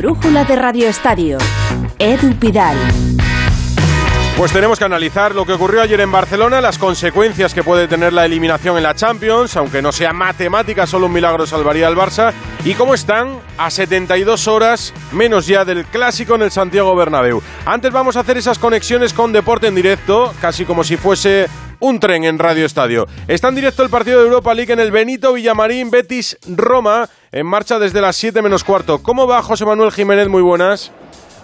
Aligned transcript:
brújula 0.00 0.44
de 0.44 0.56
Radio 0.56 0.88
Estadio. 0.88 1.36
Edu 1.98 2.34
Pidal. 2.36 2.74
Pues 4.34 4.50
tenemos 4.50 4.78
que 4.78 4.86
analizar 4.86 5.34
lo 5.34 5.44
que 5.44 5.52
ocurrió 5.52 5.82
ayer 5.82 6.00
en 6.00 6.10
Barcelona, 6.10 6.62
las 6.62 6.78
consecuencias 6.78 7.52
que 7.52 7.62
puede 7.62 7.86
tener 7.86 8.14
la 8.14 8.24
eliminación 8.24 8.78
en 8.78 8.84
la 8.84 8.94
Champions, 8.94 9.58
aunque 9.58 9.82
no 9.82 9.92
sea 9.92 10.14
matemática, 10.14 10.86
solo 10.86 11.04
un 11.04 11.12
milagro 11.12 11.46
salvaría 11.46 11.86
al 11.86 11.96
Barça, 11.96 12.32
y 12.64 12.72
cómo 12.72 12.94
están 12.94 13.40
a 13.58 13.70
72 13.70 14.48
horas 14.48 14.94
menos 15.12 15.46
ya 15.46 15.66
del 15.66 15.84
clásico 15.84 16.34
en 16.34 16.42
el 16.44 16.50
Santiago 16.50 16.96
Bernabéu. 16.96 17.42
Antes 17.66 17.92
vamos 17.92 18.16
a 18.16 18.20
hacer 18.20 18.38
esas 18.38 18.58
conexiones 18.58 19.12
con 19.12 19.34
deporte 19.34 19.66
en 19.66 19.74
directo, 19.74 20.32
casi 20.40 20.64
como 20.64 20.82
si 20.82 20.96
fuese 20.96 21.46
un 21.78 22.00
tren 22.00 22.24
en 22.24 22.38
Radio 22.38 22.64
Estadio. 22.64 23.06
Está 23.28 23.48
en 23.48 23.56
directo 23.56 23.82
el 23.82 23.90
partido 23.90 24.20
de 24.20 24.28
Europa 24.28 24.54
League 24.54 24.72
en 24.72 24.80
el 24.80 24.92
Benito 24.92 25.34
Villamarín 25.34 25.90
Betis 25.90 26.38
Roma, 26.46 27.06
en 27.32 27.46
marcha 27.46 27.78
desde 27.78 28.00
las 28.00 28.16
7 28.16 28.42
menos 28.42 28.64
cuarto. 28.64 29.02
¿Cómo 29.02 29.26
va 29.26 29.42
José 29.42 29.64
Manuel 29.64 29.92
Jiménez? 29.92 30.28
Muy 30.28 30.42
buenas. 30.42 30.90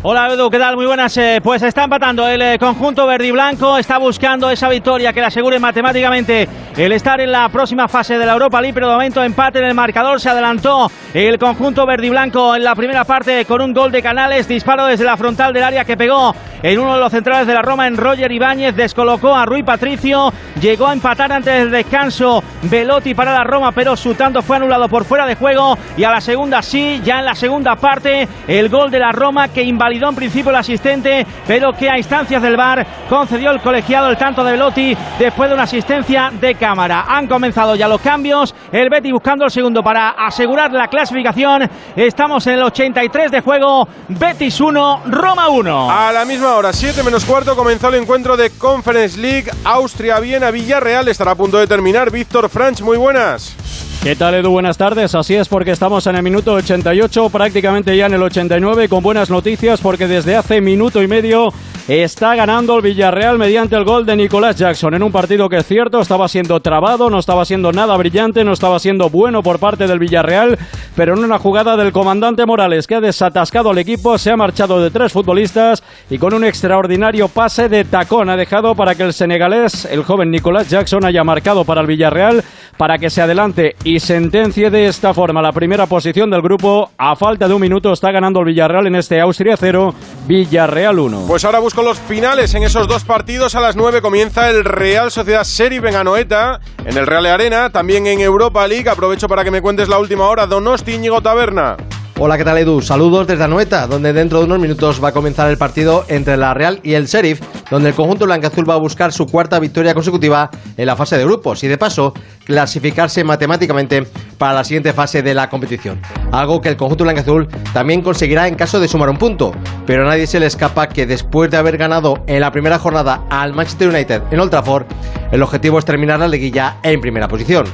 Hola 0.02 0.28
Edu, 0.28 0.50
¿qué 0.50 0.58
tal? 0.58 0.76
Muy 0.76 0.84
buenas. 0.86 1.16
Eh, 1.16 1.40
pues 1.42 1.62
está 1.62 1.84
empatando 1.84 2.28
el 2.28 2.40
eh, 2.42 2.58
conjunto 2.58 3.06
verde 3.06 3.28
y 3.28 3.30
blanco, 3.30 3.78
está 3.78 3.96
buscando 3.98 4.50
esa 4.50 4.68
victoria 4.68 5.12
que 5.12 5.20
le 5.20 5.26
asegure 5.26 5.58
matemáticamente 5.58 6.46
el 6.76 6.92
estar 6.92 7.18
en 7.20 7.32
la 7.32 7.48
próxima 7.48 7.88
fase 7.88 8.18
de 8.18 8.26
la 8.26 8.34
Europa 8.34 8.60
League, 8.60 8.74
pero 8.74 8.88
de 8.88 8.92
momento 8.92 9.22
empate 9.22 9.58
en 9.58 9.64
el 9.64 9.74
marcador, 9.74 10.20
se 10.20 10.28
adelantó 10.28 10.90
el 11.14 11.38
conjunto 11.38 11.86
verde 11.86 12.08
y 12.08 12.10
blanco 12.10 12.54
en 12.54 12.62
la 12.62 12.74
primera 12.74 13.04
parte 13.04 13.46
con 13.46 13.62
un 13.62 13.72
gol 13.72 13.90
de 13.90 14.02
Canales, 14.02 14.46
disparo 14.46 14.84
desde 14.84 15.04
la 15.04 15.16
frontal 15.16 15.54
del 15.54 15.64
área 15.64 15.84
que 15.86 15.96
pegó 15.96 16.34
en 16.62 16.78
uno 16.78 16.94
de 16.94 17.00
los 17.00 17.12
centrales 17.12 17.46
de 17.46 17.54
la 17.54 17.62
Roma 17.62 17.86
en 17.86 17.96
Roger 17.96 18.30
Ibáñez, 18.30 18.76
descolocó 18.76 19.34
a 19.34 19.46
Rui 19.46 19.62
Patricio, 19.62 20.32
llegó 20.60 20.88
a 20.88 20.92
empatar 20.92 21.32
antes 21.32 21.54
del 21.54 21.70
descanso 21.70 22.42
Velotti 22.62 23.14
para 23.14 23.32
la 23.32 23.44
Roma, 23.44 23.72
pero 23.72 23.96
su 23.96 24.14
tanto 24.14 24.42
fue 24.42 24.56
anulado 24.56 24.88
por 24.88 25.04
fuera 25.04 25.26
de 25.26 25.36
juego. 25.36 25.78
Y 25.96 26.04
a 26.04 26.10
la 26.10 26.20
segunda 26.20 26.62
sí, 26.62 27.00
ya 27.04 27.20
en 27.20 27.24
la 27.24 27.34
segunda 27.34 27.76
parte 27.76 28.28
el 28.48 28.68
gol 28.68 28.90
de 28.90 28.98
la 28.98 29.12
Roma 29.12 29.48
que 29.48 29.62
invalidó 29.86 30.08
en 30.08 30.16
principio 30.16 30.50
el 30.50 30.56
asistente, 30.56 31.24
pero 31.46 31.72
que 31.72 31.88
a 31.88 31.96
instancias 31.96 32.42
del 32.42 32.56
VAR 32.56 32.84
concedió 33.08 33.52
el 33.52 33.60
colegiado 33.60 34.08
el 34.08 34.16
tanto 34.16 34.42
de 34.42 34.50
Velotti 34.50 34.96
después 35.16 35.48
de 35.48 35.54
una 35.54 35.62
asistencia 35.62 36.32
de 36.32 36.56
cámara. 36.56 37.04
Han 37.08 37.28
comenzado 37.28 37.76
ya 37.76 37.86
los 37.86 38.00
cambios, 38.00 38.52
el 38.72 38.90
Betty 38.90 39.12
buscando 39.12 39.44
el 39.44 39.50
segundo 39.52 39.84
para 39.84 40.10
asegurar 40.10 40.72
la 40.72 40.88
clasificación. 40.88 41.70
Estamos 41.94 42.44
en 42.48 42.54
el 42.54 42.64
83 42.64 43.30
de 43.30 43.40
juego, 43.40 43.86
Betis 44.08 44.60
1, 44.60 45.02
Roma 45.06 45.48
1. 45.50 45.88
A 45.88 46.10
la 46.10 46.24
misma 46.24 46.56
hora, 46.56 46.72
7 46.72 47.04
menos 47.04 47.24
cuarto, 47.24 47.54
comenzó 47.54 47.88
el 47.88 47.94
encuentro 47.94 48.36
de 48.36 48.50
Conference 48.50 49.16
League, 49.16 49.52
Austria-Viena, 49.62 50.50
Villarreal. 50.50 51.06
Estará 51.06 51.30
a 51.30 51.36
punto 51.36 51.58
de 51.58 51.68
terminar. 51.68 52.10
Víctor 52.10 52.48
Franch, 52.48 52.80
muy 52.80 52.96
buenas. 52.96 53.85
¿Qué 54.06 54.14
tal 54.14 54.36
Edu? 54.36 54.52
Buenas 54.52 54.78
tardes. 54.78 55.16
Así 55.16 55.34
es 55.34 55.48
porque 55.48 55.72
estamos 55.72 56.06
en 56.06 56.14
el 56.14 56.22
minuto 56.22 56.52
88, 56.52 57.28
prácticamente 57.28 57.96
ya 57.96 58.06
en 58.06 58.14
el 58.14 58.22
89, 58.22 58.88
con 58.88 59.02
buenas 59.02 59.30
noticias 59.30 59.80
porque 59.80 60.06
desde 60.06 60.36
hace 60.36 60.60
minuto 60.60 61.02
y 61.02 61.08
medio 61.08 61.52
está 61.88 62.34
ganando 62.34 62.76
el 62.76 62.82
Villarreal 62.82 63.38
mediante 63.38 63.76
el 63.76 63.84
gol 63.84 64.04
de 64.04 64.16
Nicolás 64.16 64.56
Jackson 64.56 64.94
en 64.94 65.04
un 65.04 65.12
partido 65.12 65.48
que 65.48 65.58
es 65.58 65.66
cierto, 65.66 66.00
estaba 66.00 66.26
siendo 66.26 66.58
trabado, 66.58 67.10
no 67.10 67.20
estaba 67.20 67.44
siendo 67.44 67.70
nada 67.70 67.96
brillante, 67.96 68.42
no 68.42 68.52
estaba 68.52 68.80
siendo 68.80 69.08
bueno 69.08 69.42
por 69.42 69.60
parte 69.60 69.86
del 69.86 70.00
Villarreal, 70.00 70.58
pero 70.96 71.14
en 71.14 71.24
una 71.24 71.38
jugada 71.38 71.76
del 71.76 71.92
comandante 71.92 72.44
Morales 72.44 72.88
que 72.88 72.96
ha 72.96 73.00
desatascado 73.00 73.70
al 73.70 73.78
equipo, 73.78 74.18
se 74.18 74.32
ha 74.32 74.36
marchado 74.36 74.82
de 74.82 74.90
tres 74.90 75.12
futbolistas 75.12 75.84
y 76.10 76.18
con 76.18 76.34
un 76.34 76.44
extraordinario 76.44 77.28
pase 77.28 77.68
de 77.68 77.84
tacón 77.84 78.30
ha 78.30 78.36
dejado 78.36 78.74
para 78.74 78.96
que 78.96 79.04
el 79.04 79.12
senegalés, 79.12 79.84
el 79.84 80.02
joven 80.02 80.32
Nicolás 80.32 80.68
Jackson, 80.68 81.04
haya 81.04 81.22
marcado 81.22 81.64
para 81.64 81.82
el 81.82 81.86
Villarreal 81.86 82.42
para 82.76 82.98
que 82.98 83.10
se 83.10 83.22
adelante 83.22 83.76
y 83.84 84.00
sentencie 84.00 84.70
de 84.70 84.86
esta 84.86 85.14
forma 85.14 85.40
la 85.40 85.52
primera 85.52 85.86
posición 85.86 86.30
del 86.30 86.42
grupo. 86.42 86.90
A 86.98 87.16
falta 87.16 87.48
de 87.48 87.54
un 87.54 87.60
minuto 87.60 87.92
está 87.92 88.10
ganando 88.10 88.40
el 88.40 88.46
Villarreal 88.46 88.86
en 88.86 88.96
este 88.96 89.20
Austria 89.20 89.56
0, 89.56 89.94
Villarreal 90.26 90.98
1. 90.98 91.24
Pues 91.26 91.44
ahora 91.44 91.60
busco 91.76 91.90
los 91.90 91.98
finales 91.98 92.54
en 92.54 92.62
esos 92.62 92.88
dos 92.88 93.04
partidos. 93.04 93.54
A 93.54 93.60
las 93.60 93.76
9 93.76 94.00
comienza 94.00 94.48
el 94.48 94.64
Real 94.64 95.10
Sociedad 95.10 95.44
Sheriff 95.44 95.84
en 95.84 95.94
Anoeta, 95.94 96.58
en 96.86 96.96
el 96.96 97.06
Real 97.06 97.26
Arena, 97.26 97.68
también 97.68 98.06
en 98.06 98.20
Europa 98.20 98.66
League. 98.66 98.88
Aprovecho 98.88 99.28
para 99.28 99.44
que 99.44 99.50
me 99.50 99.60
cuentes 99.60 99.86
la 99.86 99.98
última 99.98 100.26
hora. 100.26 100.46
Donosti 100.46 100.94
Íñigo 100.94 101.20
Taberna. 101.20 101.76
Hola, 102.18 102.38
¿qué 102.38 102.44
tal 102.44 102.56
Edu? 102.56 102.80
Saludos 102.80 103.26
desde 103.26 103.44
Anoeta, 103.44 103.86
donde 103.86 104.14
dentro 104.14 104.38
de 104.38 104.46
unos 104.46 104.58
minutos 104.58 105.04
va 105.04 105.08
a 105.08 105.12
comenzar 105.12 105.50
el 105.50 105.58
partido 105.58 106.06
entre 106.08 106.38
la 106.38 106.54
Real 106.54 106.80
y 106.82 106.94
el 106.94 107.08
Sheriff, 107.08 107.42
donde 107.70 107.90
el 107.90 107.94
conjunto 107.94 108.24
blanca-azul 108.24 108.68
va 108.68 108.72
a 108.72 108.78
buscar 108.78 109.12
su 109.12 109.26
cuarta 109.26 109.58
victoria 109.58 109.92
consecutiva 109.92 110.48
en 110.78 110.86
la 110.86 110.96
fase 110.96 111.18
de 111.18 111.24
grupos 111.26 111.62
y 111.62 111.68
de 111.68 111.76
paso 111.76 112.14
clasificarse 112.44 113.22
matemáticamente 113.22 114.06
para 114.38 114.54
la 114.54 114.64
siguiente 114.64 114.94
fase 114.94 115.22
de 115.22 115.34
la 115.34 115.50
competición. 115.50 116.00
Algo 116.32 116.62
que 116.62 116.70
el 116.70 116.78
conjunto 116.78 117.04
blanca-azul 117.04 117.48
también 117.74 118.00
conseguirá 118.00 118.48
en 118.48 118.54
caso 118.54 118.80
de 118.80 118.88
sumar 118.88 119.10
un 119.10 119.18
punto, 119.18 119.52
pero 119.84 120.04
a 120.04 120.06
nadie 120.06 120.26
se 120.26 120.40
le 120.40 120.46
escapa 120.46 120.88
que 120.88 121.04
después 121.04 121.50
de 121.50 121.58
haber 121.58 121.76
ganado 121.76 122.24
en 122.26 122.40
la 122.40 122.50
primera 122.50 122.78
jornada 122.78 123.26
al 123.28 123.52
Manchester 123.52 123.90
United 123.90 124.22
en 124.30 124.40
Old 124.40 124.50
Trafford, 124.50 124.86
el 125.32 125.42
objetivo 125.42 125.78
es 125.78 125.84
terminar 125.84 126.18
la 126.20 126.28
liguilla 126.28 126.78
en 126.82 126.98
primera 127.02 127.28
posición. 127.28 127.66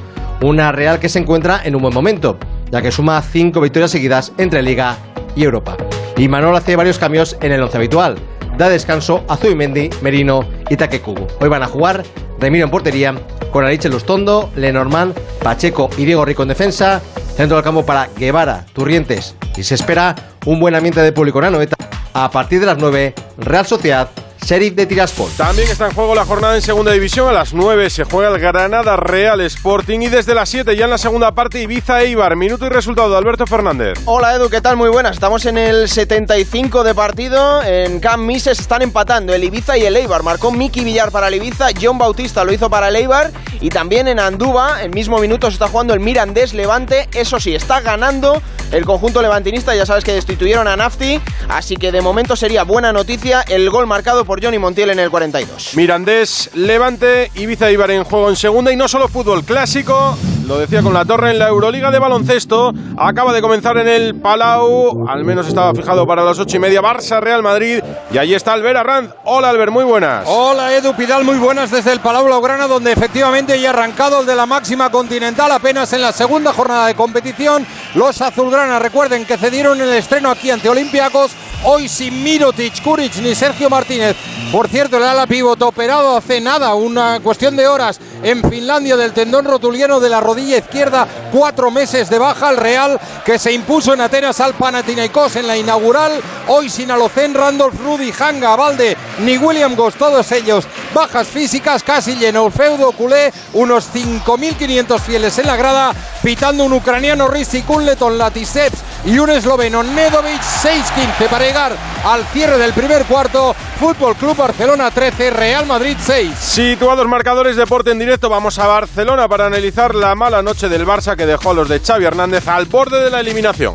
Una 0.42 0.72
Real 0.72 0.98
que 0.98 1.08
se 1.08 1.20
encuentra 1.20 1.60
en 1.62 1.76
un 1.76 1.82
buen 1.82 1.94
momento 1.94 2.36
ya 2.72 2.82
que 2.82 2.90
suma 2.90 3.22
cinco 3.22 3.60
victorias 3.60 3.90
seguidas 3.90 4.32
entre 4.38 4.62
Liga 4.62 4.96
y 5.36 5.44
Europa. 5.44 5.76
Y 6.16 6.26
Manol 6.26 6.56
hace 6.56 6.74
varios 6.74 6.98
cambios 6.98 7.36
en 7.40 7.52
el 7.52 7.62
once 7.62 7.76
habitual. 7.76 8.16
Da 8.56 8.68
descanso 8.68 9.24
a 9.28 9.36
Zubimendi, 9.36 9.90
Merino 10.00 10.48
y 10.68 10.76
Takekubo. 10.76 11.26
Hoy 11.40 11.48
van 11.48 11.62
a 11.62 11.68
jugar 11.68 12.02
Remiro 12.40 12.64
en 12.64 12.70
portería, 12.70 13.14
con 13.52 13.64
Ariche 13.64 13.88
Lustondo, 13.88 14.50
Lenormand, 14.56 15.14
Pacheco 15.42 15.90
y 15.96 16.06
Diego 16.06 16.24
Rico 16.24 16.42
en 16.42 16.48
defensa, 16.48 17.00
centro 17.36 17.56
del 17.56 17.64
campo 17.64 17.86
para 17.86 18.08
Guevara, 18.18 18.66
Turrientes 18.72 19.36
y 19.56 19.62
se 19.62 19.74
espera 19.74 20.16
un 20.46 20.58
buen 20.58 20.74
ambiente 20.74 21.00
de 21.00 21.12
público 21.12 21.38
en 21.38 21.46
Anoeta. 21.46 21.76
A 22.14 22.30
partir 22.30 22.60
de 22.60 22.66
las 22.66 22.78
9, 22.78 23.14
Real 23.38 23.66
Sociedad 23.66 24.08
Sheriff 24.44 24.74
de 24.74 24.86
Tiraspol. 24.86 25.30
También 25.36 25.70
está 25.70 25.86
en 25.86 25.94
juego 25.94 26.14
la 26.14 26.24
jornada 26.24 26.56
en 26.56 26.62
segunda 26.62 26.92
división. 26.92 27.28
A 27.28 27.32
las 27.32 27.54
9 27.54 27.88
se 27.90 28.04
juega 28.04 28.34
el 28.34 28.40
Granada 28.40 28.96
Real 28.96 29.40
Sporting 29.40 30.00
y 30.00 30.08
desde 30.08 30.34
las 30.34 30.48
7 30.48 30.76
ya 30.76 30.84
en 30.84 30.90
la 30.90 30.98
segunda 30.98 31.32
parte 31.32 31.60
Ibiza 31.62 32.02
Eibar. 32.02 32.36
Minuto 32.36 32.66
y 32.66 32.68
resultado 32.68 33.10
de 33.10 33.16
Alberto 33.16 33.46
Fernández. 33.46 33.98
Hola 34.04 34.34
Edu, 34.34 34.50
¿qué 34.50 34.60
tal? 34.60 34.76
Muy 34.76 34.90
buenas. 34.90 35.12
Estamos 35.12 35.46
en 35.46 35.58
el 35.58 35.88
75 35.88 36.82
de 36.82 36.94
partido. 36.94 37.62
En 37.62 38.00
Camp 38.00 38.24
Mises 38.24 38.58
están 38.58 38.82
empatando 38.82 39.32
el 39.32 39.44
Ibiza 39.44 39.78
y 39.78 39.84
el 39.84 39.96
Eibar. 39.96 40.22
Marcó 40.22 40.50
Miki 40.50 40.84
Villar 40.84 41.10
para 41.10 41.28
el 41.28 41.34
Ibiza, 41.34 41.68
John 41.80 41.98
Bautista 41.98 42.44
lo 42.44 42.52
hizo 42.52 42.68
para 42.68 42.88
el 42.88 42.96
Eibar 42.96 43.30
y 43.60 43.68
también 43.68 44.08
en 44.08 44.18
Andúba, 44.18 44.82
el 44.82 44.90
mismo 44.90 45.18
minuto 45.18 45.46
se 45.46 45.54
está 45.54 45.68
jugando 45.68 45.94
el 45.94 46.00
Mirandés 46.00 46.52
Levante. 46.52 47.08
Eso 47.14 47.38
sí, 47.38 47.54
está 47.54 47.80
ganando 47.80 48.42
el 48.72 48.84
conjunto 48.84 49.22
levantinista. 49.22 49.74
Ya 49.74 49.86
sabes 49.86 50.02
que 50.02 50.12
destituyeron 50.12 50.66
a 50.66 50.76
Nafti, 50.76 51.20
así 51.48 51.76
que 51.76 51.92
de 51.92 52.00
momento 52.00 52.34
sería 52.34 52.64
buena 52.64 52.92
noticia 52.92 53.42
el 53.42 53.70
gol 53.70 53.86
marcado 53.86 54.24
por 54.24 54.31
Johnny 54.40 54.58
Montiel 54.58 54.90
en 54.90 55.00
el 55.00 55.10
42. 55.10 55.74
Mirandés, 55.74 56.50
Levante, 56.54 57.30
Ibiza 57.34 57.70
Ibar 57.70 57.90
en 57.90 58.04
juego 58.04 58.30
en 58.30 58.36
segunda 58.36 58.72
y 58.72 58.76
no 58.76 58.86
solo 58.86 59.08
fútbol 59.08 59.44
clásico, 59.44 60.16
lo 60.46 60.58
decía 60.58 60.82
con 60.82 60.94
la 60.94 61.04
torre 61.04 61.30
en 61.30 61.38
la 61.38 61.48
Euroliga 61.48 61.90
de 61.90 61.98
baloncesto, 61.98 62.72
acaba 62.96 63.32
de 63.32 63.40
comenzar 63.40 63.76
en 63.78 63.88
el 63.88 64.20
Palau, 64.20 65.08
al 65.08 65.24
menos 65.24 65.48
estaba 65.48 65.74
fijado 65.74 66.06
para 66.06 66.22
las 66.24 66.38
ocho 66.38 66.56
y 66.56 66.60
media, 66.60 66.80
Barça 66.80 67.20
Real 67.20 67.42
Madrid 67.42 67.82
y 68.12 68.18
allí 68.18 68.34
está 68.34 68.52
Albert 68.52 68.78
Arranz. 68.78 69.10
Hola 69.24 69.50
Albert, 69.50 69.72
muy 69.72 69.84
buenas. 69.84 70.24
Hola 70.26 70.74
Edu 70.74 70.94
Pidal, 70.94 71.24
muy 71.24 71.38
buenas 71.38 71.70
desde 71.70 71.92
el 71.92 72.00
Palau 72.00 72.26
Blaugrana 72.26 72.66
donde 72.66 72.92
efectivamente 72.92 73.60
ya 73.60 73.70
ha 73.70 73.72
arrancado 73.72 74.20
el 74.20 74.26
de 74.26 74.36
la 74.36 74.46
máxima 74.46 74.90
continental 74.90 75.50
apenas 75.52 75.92
en 75.92 76.02
la 76.02 76.12
segunda 76.12 76.52
jornada 76.52 76.86
de 76.86 76.94
competición. 76.94 77.66
Los 77.94 78.20
azulgrana, 78.20 78.78
recuerden 78.78 79.24
que 79.24 79.36
cedieron 79.36 79.80
el 79.80 79.90
estreno 79.90 80.30
aquí 80.30 80.50
ante 80.50 80.68
Olympiacos, 80.68 81.32
hoy 81.64 81.88
sin 81.88 82.22
Mirotic, 82.22 82.82
Kuric 82.82 83.16
ni 83.16 83.34
Sergio 83.34 83.70
Martínez. 83.70 84.16
Por 84.50 84.68
cierto, 84.68 84.96
el 84.96 85.04
ala 85.04 85.26
pívot 85.26 85.60
operado 85.62 86.16
hace 86.16 86.40
nada, 86.40 86.74
una 86.74 87.20
cuestión 87.20 87.56
de 87.56 87.66
horas 87.66 88.00
en 88.22 88.48
Finlandia 88.48 88.96
del 88.96 89.12
tendón 89.12 89.44
rotuliano 89.44 89.98
de 89.98 90.10
la 90.10 90.20
rodilla 90.20 90.58
izquierda, 90.58 91.06
cuatro 91.32 91.70
meses 91.70 92.10
de 92.10 92.18
baja 92.18 92.48
al 92.48 92.56
Real 92.56 93.00
que 93.24 93.38
se 93.38 93.52
impuso 93.52 93.94
en 93.94 94.00
Atenas 94.00 94.40
al 94.40 94.54
Panathinaikos 94.54 95.36
en 95.36 95.46
la 95.46 95.56
inaugural, 95.56 96.12
hoy 96.48 96.68
sin 96.68 96.90
Alocen, 96.90 97.34
Randolph 97.34 97.80
Rudy, 97.82 98.12
Hanga, 98.18 98.54
Valde, 98.56 98.96
ni 99.20 99.38
William 99.38 99.74
Goss, 99.74 99.94
todos 99.94 100.30
ellos 100.32 100.64
bajas 100.92 101.26
físicas, 101.28 101.82
casi 101.82 102.14
lleno 102.14 102.46
el 102.46 102.52
feudo 102.52 102.92
culé, 102.92 103.32
unos 103.54 103.88
5.500 103.92 105.00
fieles 105.00 105.38
en 105.38 105.46
la 105.46 105.56
grada, 105.56 105.92
pitando 106.22 106.64
un 106.64 106.74
ucraniano 106.74 107.28
Rizzi 107.28 107.62
Kunleton 107.62 108.18
Latiseps 108.18 108.78
y 109.04 109.18
un 109.18 109.30
esloveno 109.30 109.82
Nedovic 109.82 110.40
6-15 110.40 111.28
para 111.28 111.46
llegar 111.46 111.76
al 112.04 112.24
cierre 112.26 112.58
del 112.58 112.72
primer 112.72 113.04
cuarto, 113.04 113.54
Fútbol 113.78 114.16
Club 114.16 114.36
Barcelona 114.36 114.90
13, 114.90 115.30
Real 115.30 115.66
Madrid 115.66 115.96
6. 116.00 116.32
Situados 116.38 117.06
marcadores 117.06 117.56
deporte 117.56 117.90
en 117.90 117.98
directo, 117.98 118.28
vamos 118.28 118.58
a 118.58 118.66
Barcelona 118.66 119.28
para 119.28 119.46
analizar 119.46 119.94
la 119.94 120.14
mala 120.14 120.42
noche 120.42 120.68
del 120.68 120.86
Barça 120.86 121.16
que 121.16 121.26
dejó 121.26 121.50
a 121.50 121.54
los 121.54 121.68
de 121.68 121.80
Xavi 121.80 122.04
Hernández 122.04 122.46
al 122.48 122.66
borde 122.66 123.02
de 123.02 123.10
la 123.10 123.20
eliminación. 123.20 123.74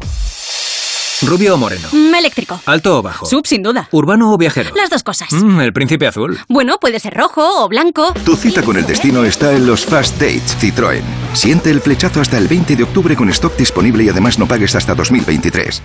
¿Rubio 1.23 1.55
o 1.55 1.57
moreno? 1.57 1.87
Mm, 1.91 2.13
eléctrico. 2.13 2.61
¿Alto 2.67 2.99
o 2.99 3.01
bajo? 3.01 3.25
Sub, 3.25 3.47
sin 3.47 3.63
duda. 3.63 3.89
¿Urbano 3.91 4.31
o 4.31 4.37
viajero? 4.37 4.69
Las 4.75 4.91
dos 4.91 5.01
cosas. 5.01 5.31
Mm, 5.31 5.61
el 5.61 5.73
príncipe 5.73 6.05
azul. 6.05 6.37
Bueno, 6.47 6.77
puede 6.79 6.99
ser 6.99 7.15
rojo 7.15 7.63
o 7.63 7.67
blanco. 7.67 8.13
Tu 8.23 8.35
cita 8.35 8.61
con 8.61 8.77
el 8.77 8.85
destino 8.85 9.23
está 9.23 9.53
en 9.53 9.65
los 9.65 9.83
Fast 9.83 10.13
Dates 10.21 10.55
Citroën. 10.61 11.01
Siente 11.33 11.71
el 11.71 11.81
flechazo 11.81 12.21
hasta 12.21 12.37
el 12.37 12.47
20 12.47 12.75
de 12.75 12.83
octubre 12.83 13.15
con 13.15 13.29
stock 13.29 13.57
disponible 13.57 14.03
y 14.03 14.09
además 14.09 14.37
no 14.37 14.47
pagues 14.47 14.75
hasta 14.75 14.93
2023. 14.93 15.81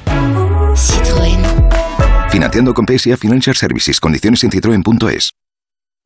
Citroën. 0.75 2.31
Financiando 2.31 2.75
con 2.75 2.87
PSA 2.87 3.17
Financial 3.17 3.56
Services. 3.56 4.00
Condiciones 4.00 4.44
en 4.44 4.50
citroen.es. 4.50 5.31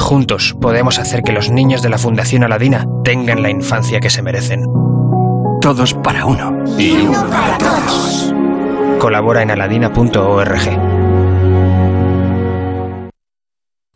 Juntos 0.00 0.56
podemos 0.58 0.98
hacer 0.98 1.22
que 1.22 1.30
los 1.30 1.50
niños 1.50 1.82
de 1.82 1.90
la 1.90 1.98
Fundación 1.98 2.42
Aladina 2.42 2.86
tengan 3.04 3.42
la 3.42 3.50
infancia 3.50 4.00
que 4.00 4.10
se 4.10 4.22
merecen. 4.22 4.64
Todos 5.60 5.94
para 5.94 6.24
uno. 6.24 6.64
Y 6.78 6.92
uno 6.92 7.26
para 7.28 7.58
todos. 7.58 8.34
Colabora 8.98 9.42
en 9.42 9.50
aladina.org. 9.50 10.89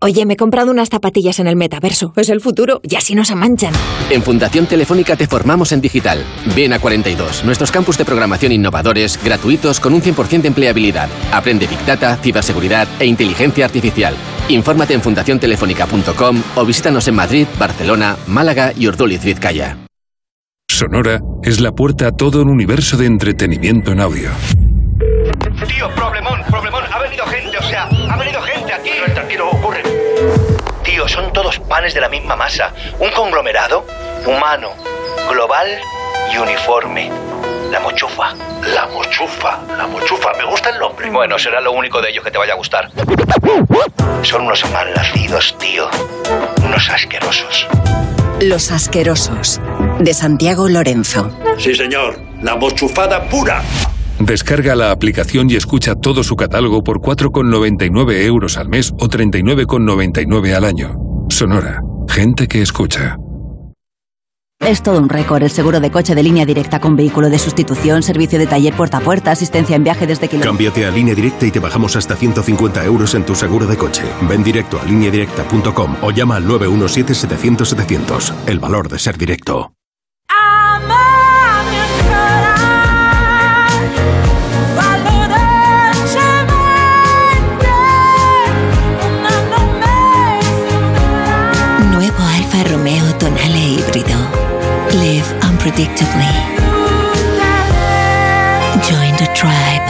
Oye, 0.04 0.26
me 0.26 0.34
he 0.34 0.36
comprado 0.36 0.70
unas 0.70 0.90
zapatillas 0.90 1.38
en 1.38 1.46
el 1.46 1.56
metaverso. 1.56 2.12
Es 2.16 2.28
el 2.28 2.42
futuro 2.42 2.82
y 2.82 2.94
así 2.96 3.14
no 3.14 3.24
se 3.24 3.34
manchan. 3.34 3.72
En 4.10 4.22
Fundación 4.22 4.66
Telefónica 4.66 5.16
te 5.16 5.26
formamos 5.26 5.72
en 5.72 5.80
digital. 5.80 6.22
Ven 6.54 6.74
a 6.74 6.78
42, 6.78 7.42
nuestros 7.46 7.72
campus 7.72 7.96
de 7.96 8.04
programación 8.04 8.52
innovadores, 8.52 9.18
gratuitos, 9.24 9.80
con 9.80 9.94
un 9.94 10.02
100% 10.02 10.42
de 10.42 10.48
empleabilidad. 10.48 11.08
Aprende 11.32 11.66
Big 11.66 11.82
Data, 11.86 12.18
ciberseguridad 12.18 12.86
e 12.98 13.06
inteligencia 13.06 13.64
artificial. 13.64 14.14
Infórmate 14.50 14.92
en 14.92 15.00
fundaciontelefónica.com 15.00 16.42
o 16.54 16.64
visítanos 16.66 17.08
en 17.08 17.14
Madrid, 17.14 17.46
Barcelona, 17.58 18.18
Málaga 18.26 18.74
y 18.76 18.88
Urduliz, 18.88 19.24
Vizcaya. 19.24 19.78
Sonora 20.68 21.20
es 21.42 21.62
la 21.62 21.72
puerta 21.72 22.08
a 22.08 22.12
todo 22.12 22.42
un 22.42 22.50
universo 22.50 22.98
de 22.98 23.06
entretenimiento 23.06 23.92
en 23.92 24.00
audio. 24.00 24.28
Tío, 25.66 25.88
problemón, 25.94 26.40
problemón. 26.50 26.83
Gente, 27.54 27.58
o 27.58 27.68
sea, 27.68 27.88
ha 28.10 28.16
venido 28.16 28.42
gente 28.42 28.72
aquí. 28.72 28.90
No, 29.06 29.14
tranquilo, 29.14 29.50
ocurre. 29.50 29.82
Tío, 30.82 31.06
son 31.08 31.32
todos 31.32 31.58
panes 31.60 31.94
de 31.94 32.00
la 32.00 32.08
misma 32.08 32.34
masa. 32.36 32.72
Un 32.98 33.10
conglomerado 33.10 33.86
humano, 34.26 34.70
global 35.30 35.68
y 36.32 36.36
uniforme. 36.36 37.10
La 37.70 37.80
mochufa. 37.80 38.34
La 38.74 38.86
mochufa, 38.86 39.60
la 39.76 39.86
mochufa. 39.86 40.32
Me 40.36 40.44
gusta 40.44 40.70
el 40.70 40.78
nombre. 40.78 41.10
Bueno, 41.10 41.38
será 41.38 41.60
lo 41.60 41.72
único 41.72 42.00
de 42.00 42.10
ellos 42.10 42.24
que 42.24 42.30
te 42.30 42.38
vaya 42.38 42.54
a 42.54 42.56
gustar. 42.56 42.90
Son 44.22 44.42
unos 44.42 44.68
malnacidos, 44.72 45.56
tío. 45.58 45.88
Unos 46.64 46.88
asquerosos. 46.90 47.68
Los 48.40 48.72
asquerosos. 48.72 49.60
De 50.00 50.12
Santiago 50.12 50.68
Lorenzo. 50.68 51.30
Sí, 51.58 51.74
señor. 51.74 52.18
La 52.42 52.56
mochufada 52.56 53.22
pura. 53.28 53.62
Descarga 54.18 54.74
la 54.74 54.90
aplicación 54.90 55.50
y 55.50 55.56
escucha 55.56 55.94
todo 55.94 56.22
su 56.22 56.36
catálogo 56.36 56.84
por 56.84 57.00
4,99 57.00 58.24
euros 58.24 58.56
al 58.56 58.68
mes 58.68 58.92
o 58.92 59.08
39,99 59.08 60.54
al 60.54 60.64
año. 60.64 60.96
Sonora. 61.28 61.80
Gente 62.08 62.46
que 62.46 62.62
escucha. 62.62 63.16
Es 64.60 64.82
todo 64.82 64.98
un 64.98 65.08
récord 65.08 65.42
el 65.42 65.50
seguro 65.50 65.80
de 65.80 65.90
coche 65.90 66.14
de 66.14 66.22
línea 66.22 66.46
directa 66.46 66.80
con 66.80 66.96
vehículo 66.96 67.28
de 67.28 67.38
sustitución, 67.38 68.02
servicio 68.02 68.38
de 68.38 68.46
taller 68.46 68.72
puerta 68.72 68.98
a 68.98 69.00
puerta, 69.00 69.32
asistencia 69.32 69.76
en 69.76 69.84
viaje 69.84 70.06
desde 70.06 70.28
kilómetros. 70.28 70.52
Cámbiate 70.52 70.86
a 70.86 70.90
línea 70.90 71.14
directa 71.14 71.44
y 71.44 71.50
te 71.50 71.58
bajamos 71.58 71.96
hasta 71.96 72.16
150 72.16 72.84
euros 72.84 73.14
en 73.14 73.26
tu 73.26 73.34
seguro 73.34 73.66
de 73.66 73.76
coche. 73.76 74.04
Ven 74.28 74.42
directo 74.42 74.80
a 74.80 74.84
lineadirecta.com 74.84 75.96
o 76.00 76.10
llama 76.12 76.36
al 76.36 76.46
917-700-700. 76.46 78.32
El 78.46 78.58
valor 78.58 78.88
de 78.88 78.98
ser 78.98 79.18
directo. 79.18 79.73
Live 95.76 95.88
unpredictably. 95.88 96.30
Join 98.82 99.16
the 99.16 99.26
tribe. 99.34 99.82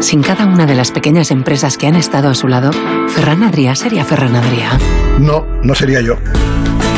Sin 0.00 0.22
cada 0.22 0.46
una 0.46 0.66
de 0.66 0.74
las 0.74 0.90
pequeñas 0.90 1.30
empresas 1.30 1.76
que 1.76 1.86
han 1.86 1.96
estado 1.96 2.30
a 2.30 2.34
su 2.34 2.48
lado, 2.48 2.70
Ferran 3.08 3.42
Adrià 3.42 3.74
sería 3.74 4.04
Ferran 4.04 4.34
Adrià. 4.34 4.78
No, 5.18 5.44
no 5.62 5.74
sería 5.74 6.00
yo. 6.00 6.16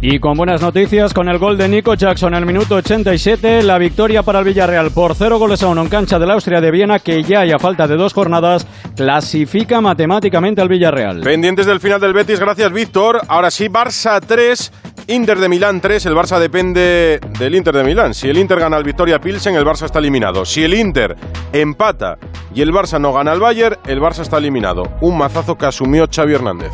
Y 0.00 0.20
con 0.20 0.36
buenas 0.36 0.62
noticias, 0.62 1.12
con 1.12 1.28
el 1.28 1.38
gol 1.38 1.58
de 1.58 1.68
Nico 1.68 1.94
Jackson 1.94 2.32
en 2.32 2.38
el 2.38 2.46
minuto 2.46 2.76
87, 2.76 3.64
la 3.64 3.78
victoria 3.78 4.22
para 4.22 4.38
el 4.38 4.44
Villarreal 4.44 4.92
por 4.92 5.16
0 5.16 5.40
goles 5.40 5.60
a 5.64 5.68
1 5.68 5.82
en 5.82 5.88
cancha 5.88 6.20
del 6.20 6.30
Austria 6.30 6.60
de 6.60 6.70
Viena, 6.70 7.00
que 7.00 7.24
ya 7.24 7.44
y 7.44 7.50
a 7.50 7.58
falta 7.58 7.88
de 7.88 7.96
dos 7.96 8.14
jornadas 8.14 8.64
clasifica 8.94 9.80
matemáticamente 9.80 10.62
al 10.62 10.68
Villarreal. 10.68 11.22
Pendientes 11.22 11.66
del 11.66 11.80
final 11.80 12.00
del 12.00 12.12
Betis, 12.12 12.38
gracias 12.38 12.72
Víctor. 12.72 13.20
Ahora 13.26 13.50
sí, 13.50 13.66
Barça 13.66 14.20
3, 14.24 14.72
Inter 15.08 15.40
de 15.40 15.48
Milán 15.48 15.80
3. 15.80 16.06
El 16.06 16.14
Barça 16.14 16.38
depende 16.38 17.18
del 17.36 17.56
Inter 17.56 17.74
de 17.74 17.82
Milán. 17.82 18.14
Si 18.14 18.28
el 18.28 18.38
Inter 18.38 18.60
gana 18.60 18.76
al 18.76 18.84
Victoria 18.84 19.18
Pilsen, 19.18 19.56
el 19.56 19.64
Barça 19.64 19.86
está 19.86 19.98
eliminado. 19.98 20.44
Si 20.44 20.62
el 20.62 20.74
Inter 20.74 21.16
empata 21.52 22.18
y 22.54 22.62
el 22.62 22.72
Barça 22.72 23.00
no 23.00 23.12
gana 23.12 23.32
al 23.32 23.40
Bayern, 23.40 23.78
el 23.88 24.00
Barça 24.00 24.20
está 24.20 24.38
eliminado. 24.38 24.84
Un 25.00 25.18
mazazo 25.18 25.58
que 25.58 25.66
asumió 25.66 26.06
Xavi 26.08 26.34
Hernández. 26.34 26.70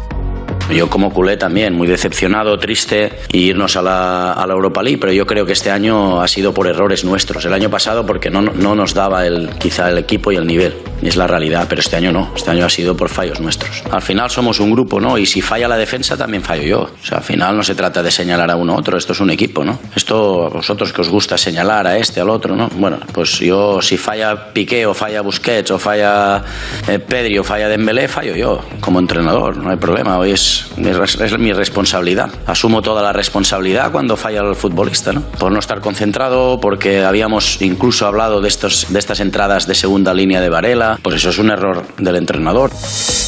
Yo 0.70 0.88
como 0.88 1.12
culé 1.12 1.37
también, 1.37 1.75
muy 1.75 1.87
decepcionado, 1.87 2.58
triste, 2.58 3.12
y 3.31 3.50
irnos 3.50 3.77
a 3.77 3.82
la, 3.82 4.32
a 4.32 4.46
la, 4.46 4.55
Europa 4.55 4.82
League, 4.82 4.98
pero 4.98 5.12
yo 5.12 5.27
creo 5.27 5.44
que 5.44 5.53
este 5.53 5.70
año 5.70 6.20
ha 6.20 6.29
sido 6.29 6.55
por 6.55 6.67
errores 6.67 7.05
nuestros. 7.05 7.44
El 7.44 7.53
año 7.53 7.69
pasado 7.69 8.06
porque 8.06 8.31
no, 8.31 8.41
no 8.41 8.74
nos 8.74 8.94
daba 8.94 9.27
el, 9.27 9.50
quizá 9.58 9.91
el 9.91 9.98
equipo 9.98 10.32
y 10.32 10.36
el 10.36 10.46
nivel, 10.46 10.74
es 11.03 11.17
la 11.17 11.27
realidad, 11.27 11.67
pero 11.69 11.81
este 11.81 11.96
año 11.96 12.12
no, 12.12 12.32
este 12.34 12.50
año 12.50 12.65
ha 12.65 12.70
sido 12.70 12.96
por 12.96 13.08
fallos 13.08 13.41
nuestros. 13.41 13.82
Al 13.91 14.00
final 14.00 14.31
somos 14.31 14.58
un 14.58 14.72
grupo, 14.72 15.00
¿no? 15.00 15.19
Y 15.19 15.27
si 15.27 15.43
falla 15.43 15.69
la 15.69 15.77
defensa 15.77 16.17
también 16.17 16.43
fallo 16.43 16.62
yo. 16.62 16.81
O 16.81 17.05
sea, 17.05 17.19
al 17.19 17.24
final 17.24 17.56
no 17.56 17.62
se 17.62 17.74
trata 17.74 18.03
de 18.03 18.10
señalar 18.10 18.50
a 18.50 18.56
uno 18.56 18.72
a 18.72 18.77
otro, 18.77 18.96
esto 18.96 19.12
es 19.12 19.20
un 19.20 19.31
equipo, 19.31 19.65
¿no? 19.65 19.79
Esto 19.94 20.46
a 20.46 20.48
vosotros 20.48 20.93
que 20.93 21.03
os 21.03 21.08
gusta 21.10 21.36
señalar 21.36 21.86
a 21.86 21.98
este, 21.98 22.20
al 22.20 22.31
otro, 22.31 22.56
¿no? 22.56 22.69
Bueno, 22.77 22.98
pues 23.12 23.39
yo 23.39 23.82
si 23.82 23.96
falla 23.96 24.53
Piqué 24.53 24.86
o 24.86 24.94
falla 24.94 25.20
Busquets 25.20 25.70
o 25.72 25.79
falla 25.79 26.43
eh, 26.89 26.98
Pedri 26.98 27.39
o 27.39 27.44
falla 27.44 27.69
Dembélé, 27.69 28.08
fallo 28.08 28.34
yo 28.34 28.60
como 28.81 28.98
entrenador, 28.98 29.56
no 29.56 29.70
hay 29.70 29.77
problema, 29.77 30.19
hoy 30.19 30.32
es 30.32 30.54
es 30.77 31.39
mi 31.39 31.53
responsabilidad. 31.53 32.31
Asumo 32.46 32.82
toda 32.82 33.03
la 33.03 33.13
responsabilidad 33.13 33.93
cuando 33.93 34.17
falla 34.17 34.41
el 34.41 34.55
futbolista, 34.55 35.13
¿no? 35.13 35.23
Por 35.23 35.53
no 35.53 35.58
estar 35.58 35.81
concentrado, 35.81 36.61
porque 36.61 37.05
habíamos 37.05 37.61
incluso 37.63 38.06
hablado 38.06 38.41
de, 38.41 38.49
estos, 38.49 38.87
de 38.93 38.99
estas 38.99 39.20
entradas 39.20 39.67
de 39.67 39.75
segunda 39.75 40.15
línea 40.15 40.41
de 40.41 40.49
Varela, 40.49 40.99
pues 41.03 41.17
eso 41.17 41.31
es 41.31 41.39
un 41.39 41.51
error 41.51 41.84
del 41.99 42.17
entrenador. 42.17 42.70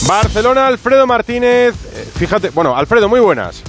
Barcelona, 0.06 0.66
Alfredo 0.66 1.06
Martínez. 1.06 1.74
Fíjate, 2.16 2.50
bueno, 2.50 2.76
Alfredo, 2.76 3.08
muy 3.08 3.20
buenas. 3.20 3.62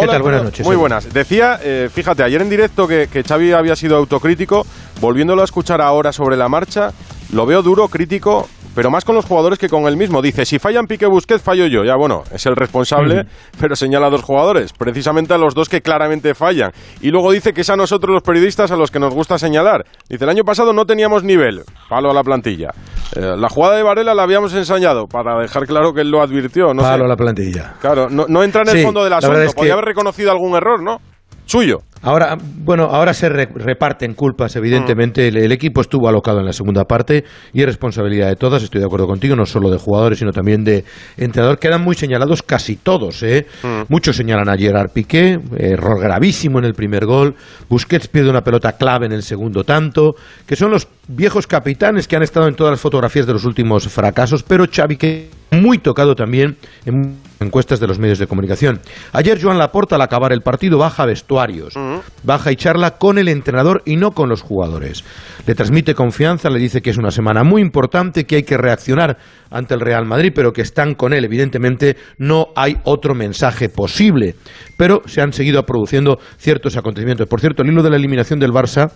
¿Qué 0.00 0.06
tal? 0.06 0.22
Buenas 0.22 0.44
noches. 0.44 0.64
Muy 0.64 0.76
buenas. 0.76 1.12
Decía, 1.12 1.58
eh, 1.62 1.90
fíjate, 1.92 2.22
ayer 2.22 2.40
en 2.40 2.50
directo 2.50 2.86
que, 2.86 3.08
que 3.12 3.24
Xavi 3.24 3.52
había 3.52 3.74
sido 3.74 3.96
autocrítico, 3.96 4.64
volviéndolo 5.00 5.42
a 5.42 5.44
escuchar 5.44 5.80
ahora 5.80 6.12
sobre 6.12 6.36
la 6.36 6.48
marcha, 6.48 6.92
lo 7.32 7.46
veo 7.46 7.62
duro, 7.62 7.88
crítico, 7.88 8.48
pero 8.78 8.92
más 8.92 9.04
con 9.04 9.16
los 9.16 9.24
jugadores 9.24 9.58
que 9.58 9.68
con 9.68 9.88
él 9.88 9.96
mismo. 9.96 10.22
Dice, 10.22 10.46
si 10.46 10.60
fallan 10.60 10.86
Pique 10.86 11.04
Busquets, 11.06 11.42
fallo 11.42 11.66
yo. 11.66 11.82
Ya 11.82 11.96
bueno, 11.96 12.22
es 12.32 12.46
el 12.46 12.54
responsable, 12.54 13.24
pero 13.58 13.74
señala 13.74 14.06
a 14.06 14.10
dos 14.10 14.22
jugadores, 14.22 14.72
precisamente 14.72 15.34
a 15.34 15.36
los 15.36 15.52
dos 15.52 15.68
que 15.68 15.80
claramente 15.80 16.32
fallan. 16.32 16.70
Y 17.00 17.10
luego 17.10 17.32
dice 17.32 17.52
que 17.52 17.62
es 17.62 17.70
a 17.70 17.76
nosotros 17.76 18.14
los 18.14 18.22
periodistas 18.22 18.70
a 18.70 18.76
los 18.76 18.92
que 18.92 19.00
nos 19.00 19.12
gusta 19.12 19.36
señalar. 19.36 19.84
Dice, 20.08 20.22
el 20.22 20.30
año 20.30 20.44
pasado 20.44 20.72
no 20.72 20.84
teníamos 20.84 21.24
nivel, 21.24 21.62
palo 21.88 22.12
a 22.12 22.14
la 22.14 22.22
plantilla. 22.22 22.68
Eh, 23.16 23.34
la 23.36 23.48
jugada 23.48 23.74
de 23.74 23.82
Varela 23.82 24.14
la 24.14 24.22
habíamos 24.22 24.54
ensañado, 24.54 25.08
para 25.08 25.36
dejar 25.40 25.66
claro 25.66 25.92
que 25.92 26.02
él 26.02 26.10
lo 26.12 26.22
advirtió. 26.22 26.72
No 26.72 26.82
palo 26.82 26.98
sé. 26.98 27.04
a 27.04 27.08
la 27.08 27.16
plantilla. 27.16 27.74
Claro, 27.80 28.06
no, 28.08 28.26
no 28.28 28.44
entra 28.44 28.62
en 28.62 28.68
el 28.68 28.76
Sí, 28.78 28.84
fondo 28.84 29.00
del 29.02 29.10
la 29.10 29.16
asunto. 29.16 29.40
es 29.42 29.54
Podía 29.54 29.70
que- 29.70 29.72
haber 29.72 29.86
reconocido 29.86 30.30
algún 30.30 30.54
error, 30.54 30.80
¿no? 30.80 30.98
Suyo. 31.48 31.78
Ahora, 32.02 32.36
bueno, 32.40 32.84
ahora 32.84 33.12
se 33.12 33.28
re- 33.28 33.48
reparten 33.52 34.14
culpas, 34.14 34.54
evidentemente. 34.54 35.26
El, 35.26 35.36
el 35.36 35.50
equipo 35.50 35.80
estuvo 35.80 36.08
alocado 36.08 36.38
en 36.38 36.46
la 36.46 36.52
segunda 36.52 36.84
parte 36.84 37.24
y 37.52 37.60
es 37.60 37.66
responsabilidad 37.66 38.28
de 38.28 38.36
todas, 38.36 38.62
estoy 38.62 38.80
de 38.80 38.86
acuerdo 38.86 39.08
contigo, 39.08 39.34
no 39.34 39.44
solo 39.46 39.68
de 39.68 39.78
jugadores, 39.78 40.20
sino 40.20 40.30
también 40.30 40.62
de 40.62 40.84
entrenador. 41.16 41.58
Quedan 41.58 41.82
muy 41.82 41.96
señalados 41.96 42.44
casi 42.44 42.76
todos, 42.76 43.24
¿eh? 43.24 43.46
Muchos 43.88 44.14
señalan 44.14 44.48
a 44.48 44.56
Gerard 44.56 44.92
Piqué, 44.92 45.38
error 45.56 46.00
gravísimo 46.00 46.60
en 46.60 46.66
el 46.66 46.74
primer 46.74 47.04
gol. 47.04 47.34
Busquets 47.68 48.06
pierde 48.06 48.30
una 48.30 48.42
pelota 48.42 48.72
clave 48.72 49.06
en 49.06 49.12
el 49.12 49.24
segundo 49.24 49.64
tanto, 49.64 50.12
que 50.46 50.54
son 50.54 50.70
los 50.70 50.86
viejos 51.08 51.48
capitanes 51.48 52.06
que 52.06 52.14
han 52.14 52.22
estado 52.22 52.46
en 52.46 52.54
todas 52.54 52.70
las 52.70 52.80
fotografías 52.80 53.26
de 53.26 53.32
los 53.32 53.44
últimos 53.44 53.88
fracasos, 53.88 54.44
pero 54.44 54.66
Xavi 54.70 54.96
que 54.96 55.30
muy 55.50 55.78
tocado 55.78 56.14
también 56.14 56.56
en 56.84 57.16
encuestas 57.40 57.80
de 57.80 57.86
los 57.86 57.98
medios 57.98 58.18
de 58.18 58.26
comunicación. 58.26 58.80
Ayer 59.12 59.40
Joan 59.40 59.58
Laporta 59.58 59.96
al 59.96 60.02
acabar 60.02 60.32
el 60.32 60.40
partido 60.42 60.78
baja 60.78 61.04
a 61.04 61.06
vestuarios, 61.06 61.74
baja 62.22 62.52
y 62.52 62.56
charla 62.56 62.92
con 62.98 63.18
el 63.18 63.28
entrenador 63.28 63.82
y 63.84 63.96
no 63.96 64.10
con 64.12 64.28
los 64.28 64.42
jugadores. 64.42 65.04
Le 65.46 65.54
transmite 65.54 65.94
confianza, 65.94 66.50
le 66.50 66.58
dice 66.58 66.82
que 66.82 66.90
es 66.90 66.98
una 66.98 67.10
semana 67.10 67.44
muy 67.44 67.62
importante, 67.62 68.24
que 68.24 68.36
hay 68.36 68.42
que 68.42 68.56
reaccionar 68.56 69.16
ante 69.50 69.74
el 69.74 69.80
Real 69.80 70.04
Madrid, 70.04 70.32
pero 70.34 70.52
que 70.52 70.62
están 70.62 70.94
con 70.94 71.12
él. 71.12 71.24
Evidentemente 71.24 71.96
no 72.18 72.48
hay 72.56 72.76
otro 72.84 73.14
mensaje 73.14 73.68
posible, 73.68 74.34
pero 74.76 75.02
se 75.06 75.20
han 75.20 75.32
seguido 75.32 75.62
produciendo 75.64 76.18
ciertos 76.36 76.76
acontecimientos. 76.76 77.26
Por 77.28 77.40
cierto, 77.40 77.62
el 77.62 77.68
hilo 77.70 77.82
de 77.82 77.90
la 77.90 77.96
eliminación 77.96 78.38
del 78.40 78.52
Barça 78.52 78.90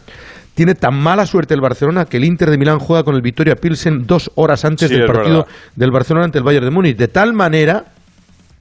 tiene 0.55 0.75
tan 0.75 0.95
mala 0.95 1.25
suerte 1.25 1.55
el 1.55 1.61
Barcelona 1.63 2.05
que 2.05 2.19
el 2.19 2.25
Inter 2.25 2.51
de 2.51 2.59
Milán 2.59 2.79
juega 2.79 3.05
con 3.05 3.15
el 3.15 3.23
Victoria 3.23 3.55
Pilsen 3.57 4.07
dos 4.07 4.31
horas 4.35 4.65
antes 4.67 4.91
Sí, 4.91 4.95
del 4.95 5.07
partido 5.07 5.45
verdad. 5.45 5.53
del 5.77 5.91
Barcelona 5.91 6.27
ante 6.27 6.39
el 6.39 6.45
Bayern 6.45 6.67
de 6.67 6.71
Múnich. 6.71 6.97
De 6.97 7.09
tal 7.09 7.33
manera 7.33 7.85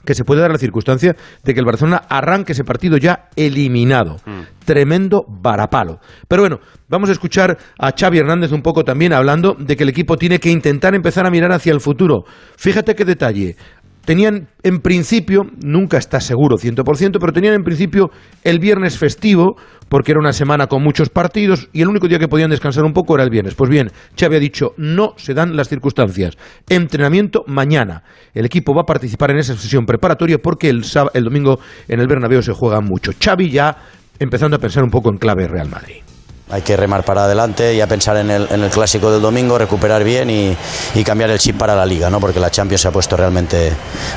que 0.05 0.15
se 0.15 0.23
puede 0.23 0.41
dar 0.41 0.51
la 0.51 0.57
circunstancia 0.57 1.15
de 1.43 1.53
que 1.53 1.59
el 1.59 1.65
Barcelona 1.65 2.03
arranque 2.09 2.53
ese 2.53 2.63
partido 2.63 2.97
ya 2.97 3.29
eliminado. 3.35 4.17
Tremendo 4.65 5.25
varapalo. 5.27 5.99
Pero 6.27 6.43
bueno, 6.43 6.59
vamos 6.87 7.09
a 7.09 7.13
escuchar 7.13 7.57
a 7.77 7.91
Xavi 7.91 8.19
Hernández 8.19 8.51
un 8.51 8.61
poco 8.61 8.83
también 8.83 9.13
hablando 9.13 9.55
de 9.57 9.75
que 9.75 9.83
el 9.83 9.89
equipo 9.89 10.17
tiene 10.17 10.39
que 10.39 10.49
intentar 10.49 10.95
empezar 10.95 11.25
a 11.25 11.31
mirar 11.31 11.51
hacia 11.51 11.73
el 11.73 11.81
futuro. 11.81 12.25
Fíjate 12.57 12.95
qué 12.95 13.05
detalle. 13.05 13.55
Tenían 14.11 14.49
en 14.63 14.79
principio, 14.79 15.43
nunca 15.63 15.97
está 15.97 16.19
seguro 16.19 16.57
100%, 16.57 17.17
pero 17.17 17.31
tenían 17.31 17.53
en 17.53 17.63
principio 17.63 18.09
el 18.43 18.59
viernes 18.59 18.97
festivo, 18.97 19.55
porque 19.87 20.11
era 20.11 20.19
una 20.19 20.33
semana 20.33 20.67
con 20.67 20.83
muchos 20.83 21.07
partidos 21.07 21.69
y 21.71 21.81
el 21.81 21.87
único 21.87 22.09
día 22.09 22.19
que 22.19 22.27
podían 22.27 22.49
descansar 22.49 22.83
un 22.83 22.91
poco 22.91 23.15
era 23.15 23.23
el 23.23 23.29
viernes. 23.29 23.55
Pues 23.55 23.69
bien, 23.69 23.89
Xavi 24.19 24.35
ha 24.35 24.39
dicho, 24.39 24.73
no 24.75 25.13
se 25.15 25.33
dan 25.33 25.55
las 25.55 25.69
circunstancias. 25.69 26.37
Entrenamiento 26.67 27.43
mañana. 27.47 28.03
El 28.33 28.45
equipo 28.45 28.75
va 28.75 28.81
a 28.81 28.85
participar 28.85 29.31
en 29.31 29.37
esa 29.37 29.55
sesión 29.55 29.85
preparatoria 29.85 30.39
porque 30.39 30.67
el, 30.67 30.83
el 31.13 31.23
domingo 31.23 31.61
en 31.87 32.01
el 32.01 32.07
Bernabéu 32.07 32.41
se 32.41 32.51
juega 32.51 32.81
mucho. 32.81 33.13
Xavi 33.17 33.49
ya 33.49 33.77
empezando 34.19 34.57
a 34.57 34.59
pensar 34.59 34.83
un 34.83 34.89
poco 34.89 35.09
en 35.09 35.19
clave 35.19 35.47
Real 35.47 35.69
Madrid. 35.69 36.10
Hay 36.51 36.61
que 36.61 36.75
remar 36.75 37.03
para 37.03 37.25
adelante 37.25 37.73
y 37.73 37.81
a 37.81 37.87
pensar 37.87 38.17
en 38.17 38.29
el, 38.29 38.69
clásico 38.69 39.11
del 39.11 39.21
domingo, 39.21 39.57
recuperar 39.57 40.03
bien 40.03 40.29
y, 40.29 40.55
y 40.95 41.03
cambiar 41.03 41.29
el 41.29 41.39
chip 41.39 41.57
para 41.57 41.75
la 41.75 41.85
liga, 41.85 42.09
¿no? 42.09 42.19
porque 42.19 42.39
la 42.39 42.49
Champions 42.49 42.81
se 42.81 42.87
ha 42.87 42.91
puesto 42.91 43.15
realmente 43.17 43.73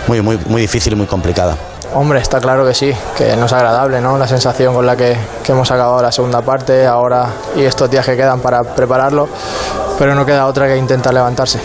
muy, 0.06 0.20
muy, 0.20 0.38
muy 0.46 0.62
difícil 0.62 0.92
y 0.92 0.96
muy 0.96 1.06
complicada. 1.06 1.56
Hombre, 1.94 2.20
está 2.20 2.40
claro 2.40 2.66
que 2.66 2.74
sí, 2.74 2.92
que 3.16 3.36
no 3.36 3.46
es 3.46 3.52
agradable, 3.52 4.00
¿no? 4.00 4.18
La 4.18 4.26
sensación 4.26 4.74
con 4.74 4.84
la 4.84 4.96
que, 4.96 5.16
que 5.44 5.52
hemos 5.52 5.70
acabado 5.70 6.02
la 6.02 6.10
segunda 6.10 6.42
parte 6.42 6.86
ahora 6.86 7.28
y 7.56 7.62
estos 7.62 7.88
días 7.88 8.04
que 8.04 8.16
quedan 8.16 8.40
para 8.40 8.64
prepararlo, 8.64 9.28
pero 9.96 10.14
no 10.16 10.26
queda 10.26 10.46
otra 10.46 10.66
que 10.66 10.76
intentar 10.76 11.14
levantarse. 11.14 11.60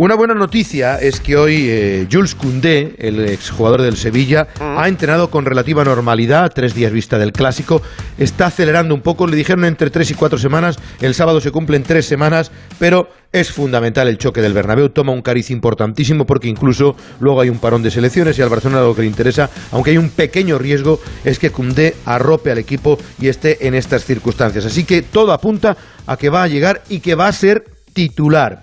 Una 0.00 0.14
buena 0.14 0.34
noticia 0.34 1.00
es 1.00 1.18
que 1.18 1.36
hoy 1.36 1.66
eh, 1.68 2.06
Jules 2.08 2.36
Koundé, 2.36 2.94
el 2.98 3.18
exjugador 3.18 3.82
del 3.82 3.96
Sevilla, 3.96 4.46
ha 4.60 4.86
entrenado 4.86 5.28
con 5.28 5.44
relativa 5.44 5.82
normalidad, 5.82 6.52
tres 6.54 6.72
días 6.72 6.92
vista 6.92 7.18
del 7.18 7.32
clásico. 7.32 7.82
Está 8.16 8.46
acelerando 8.46 8.94
un 8.94 9.00
poco, 9.00 9.26
le 9.26 9.34
dijeron 9.34 9.64
entre 9.64 9.90
tres 9.90 10.12
y 10.12 10.14
cuatro 10.14 10.38
semanas. 10.38 10.78
El 11.00 11.14
sábado 11.14 11.40
se 11.40 11.50
cumplen 11.50 11.82
tres 11.82 12.06
semanas, 12.06 12.52
pero 12.78 13.10
es 13.32 13.50
fundamental 13.50 14.06
el 14.06 14.18
choque 14.18 14.40
del 14.40 14.52
Bernabéu. 14.52 14.90
Toma 14.90 15.10
un 15.10 15.20
cariz 15.20 15.50
importantísimo 15.50 16.26
porque 16.26 16.46
incluso 16.46 16.94
luego 17.18 17.40
hay 17.40 17.48
un 17.48 17.58
parón 17.58 17.82
de 17.82 17.90
selecciones 17.90 18.38
y 18.38 18.42
al 18.42 18.50
Barcelona 18.50 18.82
lo 18.82 18.94
que 18.94 19.02
le 19.02 19.08
interesa, 19.08 19.50
aunque 19.72 19.90
hay 19.90 19.98
un 19.98 20.10
pequeño 20.10 20.58
riesgo, 20.58 21.00
es 21.24 21.40
que 21.40 21.50
Koundé 21.50 21.96
arrope 22.04 22.52
al 22.52 22.58
equipo 22.58 23.00
y 23.20 23.26
esté 23.26 23.66
en 23.66 23.74
estas 23.74 24.04
circunstancias. 24.04 24.64
Así 24.64 24.84
que 24.84 25.02
todo 25.02 25.32
apunta 25.32 25.76
a 26.06 26.16
que 26.16 26.28
va 26.28 26.44
a 26.44 26.46
llegar 26.46 26.84
y 26.88 27.00
que 27.00 27.16
va 27.16 27.26
a 27.26 27.32
ser 27.32 27.64
titular. 27.92 28.62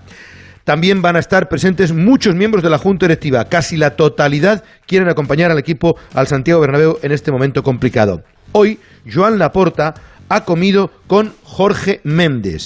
También 0.66 1.04
van 1.04 1.16
a 1.16 1.20
estar 1.20 1.48
presentes 1.48 1.94
muchos 1.94 2.34
miembros 2.34 2.64
de 2.64 2.72
la 2.72 2.80
Junta 2.80 3.06
Directiva. 3.06 3.46
Casi 3.46 3.78
la 3.78 3.92
totalidad 3.92 4.64
quieren 4.88 5.08
acompañar 5.08 5.52
al 5.52 5.60
equipo 5.60 5.96
al 6.16 6.26
Santiago 6.26 6.60
Bernabéu 6.60 6.98
en 7.04 7.12
este 7.12 7.32
momento 7.32 7.62
complicado. 7.62 8.24
Hoy, 8.52 8.80
Joan 9.12 9.38
Laporta 9.38 9.94
ha 10.28 10.44
comido 10.44 10.90
con 11.06 11.34
Jorge 11.44 12.02
Méndez. 12.04 12.66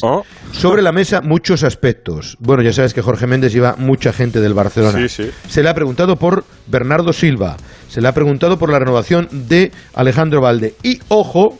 Sobre 0.53 0.81
la 0.81 0.93
mesa 0.93 1.19
muchos 1.19 1.63
aspectos. 1.63 2.37
Bueno, 2.39 2.63
ya 2.63 2.71
sabes 2.71 2.93
que 2.93 3.01
Jorge 3.01 3.27
Méndez 3.27 3.51
lleva 3.51 3.75
mucha 3.77 4.13
gente 4.13 4.39
del 4.39 4.53
Barcelona. 4.53 4.97
Sí, 5.07 5.09
sí. 5.09 5.31
Se 5.49 5.61
le 5.61 5.67
ha 5.67 5.73
preguntado 5.73 6.15
por 6.15 6.45
Bernardo 6.67 7.11
Silva. 7.11 7.57
Se 7.89 7.99
le 7.99 8.07
ha 8.07 8.13
preguntado 8.13 8.57
por 8.57 8.71
la 8.71 8.79
renovación 8.79 9.27
de 9.29 9.73
Alejandro 9.93 10.39
Valde. 10.39 10.73
Y 10.83 11.01
ojo, 11.09 11.59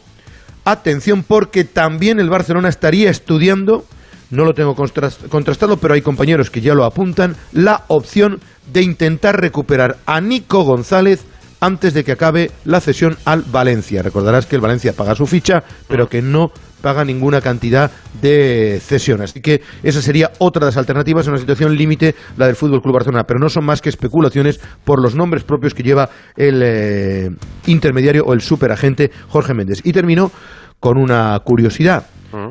atención 0.63 1.23
porque 1.23 1.65
también 1.65 2.21
el 2.21 2.29
Barcelona 2.29 2.69
estaría 2.69 3.09
estudiando, 3.09 3.83
no 4.31 4.45
lo 4.45 4.53
tengo 4.53 4.75
contras- 4.75 5.27
contrastado, 5.29 5.77
pero 5.77 5.93
hay 5.93 6.01
compañeros 6.01 6.49
que 6.49 6.61
ya 6.61 6.73
lo 6.73 6.85
apuntan, 6.85 7.35
la 7.51 7.83
opción 7.87 8.39
de 8.71 8.81
intentar 8.83 9.39
recuperar 9.39 9.97
a 10.05 10.21
Nico 10.21 10.63
González 10.63 11.25
antes 11.61 11.93
de 11.93 12.03
que 12.05 12.13
acabe 12.13 12.51
la 12.63 12.79
cesión 12.79 13.17
al 13.25 13.41
Valencia. 13.43 14.01
Recordarás 14.01 14.45
que 14.45 14.55
el 14.55 14.61
Valencia 14.61 14.93
paga 14.93 15.15
su 15.15 15.25
ficha, 15.25 15.63
pero 15.87 16.07
que 16.07 16.21
no 16.21 16.51
paga 16.81 17.03
ninguna 17.03 17.41
cantidad 17.41 17.91
de 18.21 18.79
cesión. 18.81 19.21
Así 19.21 19.41
que 19.41 19.59
esa 19.83 20.01
sería 20.01 20.31
otra 20.39 20.61
de 20.61 20.65
las 20.67 20.77
alternativas 20.77 21.25
en 21.25 21.31
una 21.33 21.39
situación 21.41 21.75
límite, 21.75 22.15
la 22.37 22.45
del 22.47 22.55
Fútbol 22.55 22.81
Club 22.81 22.93
Barcelona, 22.93 23.25
pero 23.27 23.41
no 23.41 23.49
son 23.49 23.65
más 23.65 23.81
que 23.81 23.89
especulaciones 23.89 24.61
por 24.85 25.01
los 25.01 25.15
nombres 25.15 25.43
propios 25.43 25.73
que 25.73 25.83
lleva 25.83 26.09
el 26.37 26.61
eh, 26.63 27.29
intermediario 27.65 28.23
o 28.25 28.33
el 28.33 28.39
superagente 28.39 29.11
Jorge 29.27 29.53
Méndez. 29.53 29.81
Y 29.83 29.91
termino 29.91 30.31
con 30.79 30.97
una 30.97 31.37
curiosidad. 31.43 32.05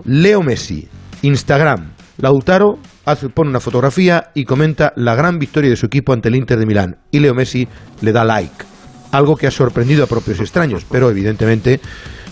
Leo 0.05 0.43
Messi, 0.43 0.87
Instagram. 1.23 1.93
Lautaro 2.19 2.79
hace, 3.05 3.29
pone 3.29 3.51
una 3.51 3.61
fotografía 3.61 4.31
y 4.35 4.45
comenta 4.45 4.93
la 4.97 5.15
gran 5.15 5.39
victoria 5.39 5.71
de 5.71 5.77
su 5.77 5.87
equipo 5.87 6.13
ante 6.13 6.29
el 6.29 6.35
Inter 6.37 6.59
de 6.59 6.67
Milán. 6.67 6.97
Y 7.11 7.21
Leo 7.21 7.35
Messi 7.35 7.69
le 8.01 8.13
da 8.13 8.25
like. 8.25 8.65
Algo 9.13 9.37
que 9.37 9.47
ha 9.47 9.51
sorprendido 9.51 10.05
a 10.05 10.07
propios 10.07 10.41
extraños, 10.41 10.85
pero 10.91 11.09
evidentemente 11.11 11.81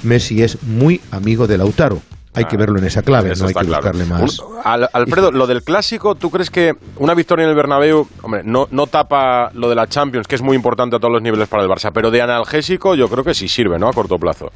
Messi 0.02 0.43
es 0.43 0.62
muy 0.64 1.00
amigo 1.11 1.47
de 1.47 1.57
Lautaro. 1.59 2.00
Hay 2.35 2.45
que 2.45 2.59
verlo 2.59 2.78
en 2.78 2.85
esa 2.85 3.00
clave, 3.00 3.33
no 3.35 3.47
hay 3.47 3.55
que 3.55 3.61
claro. 3.61 3.83
buscarle 3.83 4.05
más. 4.05 4.38
Un- 4.40 4.57
Al- 4.62 4.90
Alfredo, 4.93 5.31
lo 5.33 5.47
del 5.47 5.62
clásico, 5.62 6.16
¿tú 6.16 6.31
crees 6.31 6.50
que 6.50 6.75
una 6.99 7.14
victoria 7.14 7.45
en 7.45 7.49
el 7.49 7.57
Bernabéu, 7.57 8.07
hombre, 8.21 8.43
no, 8.45 8.69
no 8.71 8.87
tapa 8.88 9.50
lo 9.55 9.71
de 9.71 9.75
la 9.75 9.87
Champions, 9.87 10.26
que 10.28 10.35
es 10.35 10.43
muy 10.43 10.55
importante 10.55 10.97
a 10.97 10.99
todos 10.99 11.12
los 11.14 11.23
niveles 11.23 11.49
para 11.49 11.62
el 11.62 11.69
Barça, 11.71 11.93
pero 11.95 12.11
de 12.11 12.21
analgésico 12.21 12.95
yo 12.95 13.09
creo 13.09 13.25
que 13.25 13.33
sí 13.33 13.49
sirve, 13.49 13.78
¿no? 13.78 13.88
A 13.88 13.93
corto 13.95 14.19
plazo. 14.19 14.52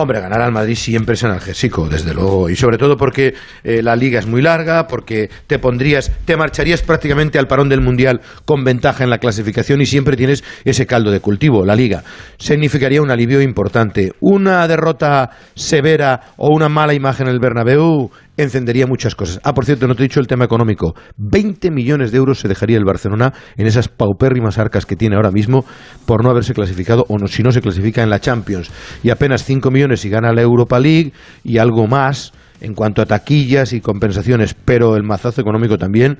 Hombre, 0.00 0.20
ganar 0.20 0.40
al 0.42 0.52
Madrid 0.52 0.76
siempre 0.76 1.14
es 1.14 1.24
analgésico, 1.24 1.88
desde 1.88 2.14
luego. 2.14 2.48
Y 2.48 2.54
sobre 2.54 2.78
todo 2.78 2.96
porque 2.96 3.34
eh, 3.64 3.82
la 3.82 3.96
liga 3.96 4.20
es 4.20 4.28
muy 4.28 4.40
larga, 4.40 4.86
porque 4.86 5.28
te 5.48 5.58
pondrías, 5.58 6.12
te 6.24 6.36
marcharías 6.36 6.82
prácticamente 6.82 7.36
al 7.36 7.48
parón 7.48 7.68
del 7.68 7.80
Mundial 7.80 8.20
con 8.44 8.62
ventaja 8.62 9.02
en 9.02 9.10
la 9.10 9.18
clasificación 9.18 9.80
y 9.80 9.86
siempre 9.86 10.16
tienes 10.16 10.44
ese 10.64 10.86
caldo 10.86 11.10
de 11.10 11.18
cultivo, 11.18 11.66
la 11.66 11.74
liga. 11.74 12.04
Significaría 12.38 13.02
un 13.02 13.10
alivio 13.10 13.42
importante. 13.42 14.12
Una 14.20 14.68
derrota 14.68 15.30
severa 15.56 16.32
o 16.36 16.54
una 16.54 16.68
mala 16.68 16.94
imagen 16.94 17.26
en 17.26 17.32
el 17.32 17.40
Bernabéu 17.40 18.12
encendería 18.38 18.86
muchas 18.86 19.14
cosas. 19.14 19.40
Ah, 19.44 19.52
por 19.52 19.66
cierto, 19.66 19.86
no 19.86 19.94
te 19.94 20.02
he 20.02 20.08
dicho 20.08 20.20
el 20.20 20.26
tema 20.26 20.44
económico. 20.44 20.94
20 21.16 21.70
millones 21.70 22.12
de 22.12 22.18
euros 22.18 22.38
se 22.38 22.48
dejaría 22.48 22.78
el 22.78 22.84
Barcelona 22.84 23.34
en 23.56 23.66
esas 23.66 23.88
paupérrimas 23.88 24.58
arcas 24.58 24.86
que 24.86 24.96
tiene 24.96 25.16
ahora 25.16 25.30
mismo 25.30 25.64
por 26.06 26.24
no 26.24 26.30
haberse 26.30 26.54
clasificado 26.54 27.04
o 27.08 27.18
no, 27.18 27.26
si 27.26 27.42
no 27.42 27.50
se 27.50 27.60
clasifica 27.60 28.02
en 28.02 28.10
la 28.10 28.20
Champions. 28.20 28.70
Y 29.02 29.10
apenas 29.10 29.44
5 29.44 29.70
millones 29.70 30.00
si 30.00 30.08
gana 30.08 30.32
la 30.32 30.40
Europa 30.40 30.78
League 30.78 31.12
y 31.44 31.58
algo 31.58 31.86
más 31.86 32.32
en 32.60 32.74
cuanto 32.74 33.02
a 33.02 33.06
taquillas 33.06 33.72
y 33.72 33.80
compensaciones, 33.80 34.54
pero 34.54 34.96
el 34.96 35.02
mazazo 35.02 35.40
económico 35.40 35.76
también 35.76 36.18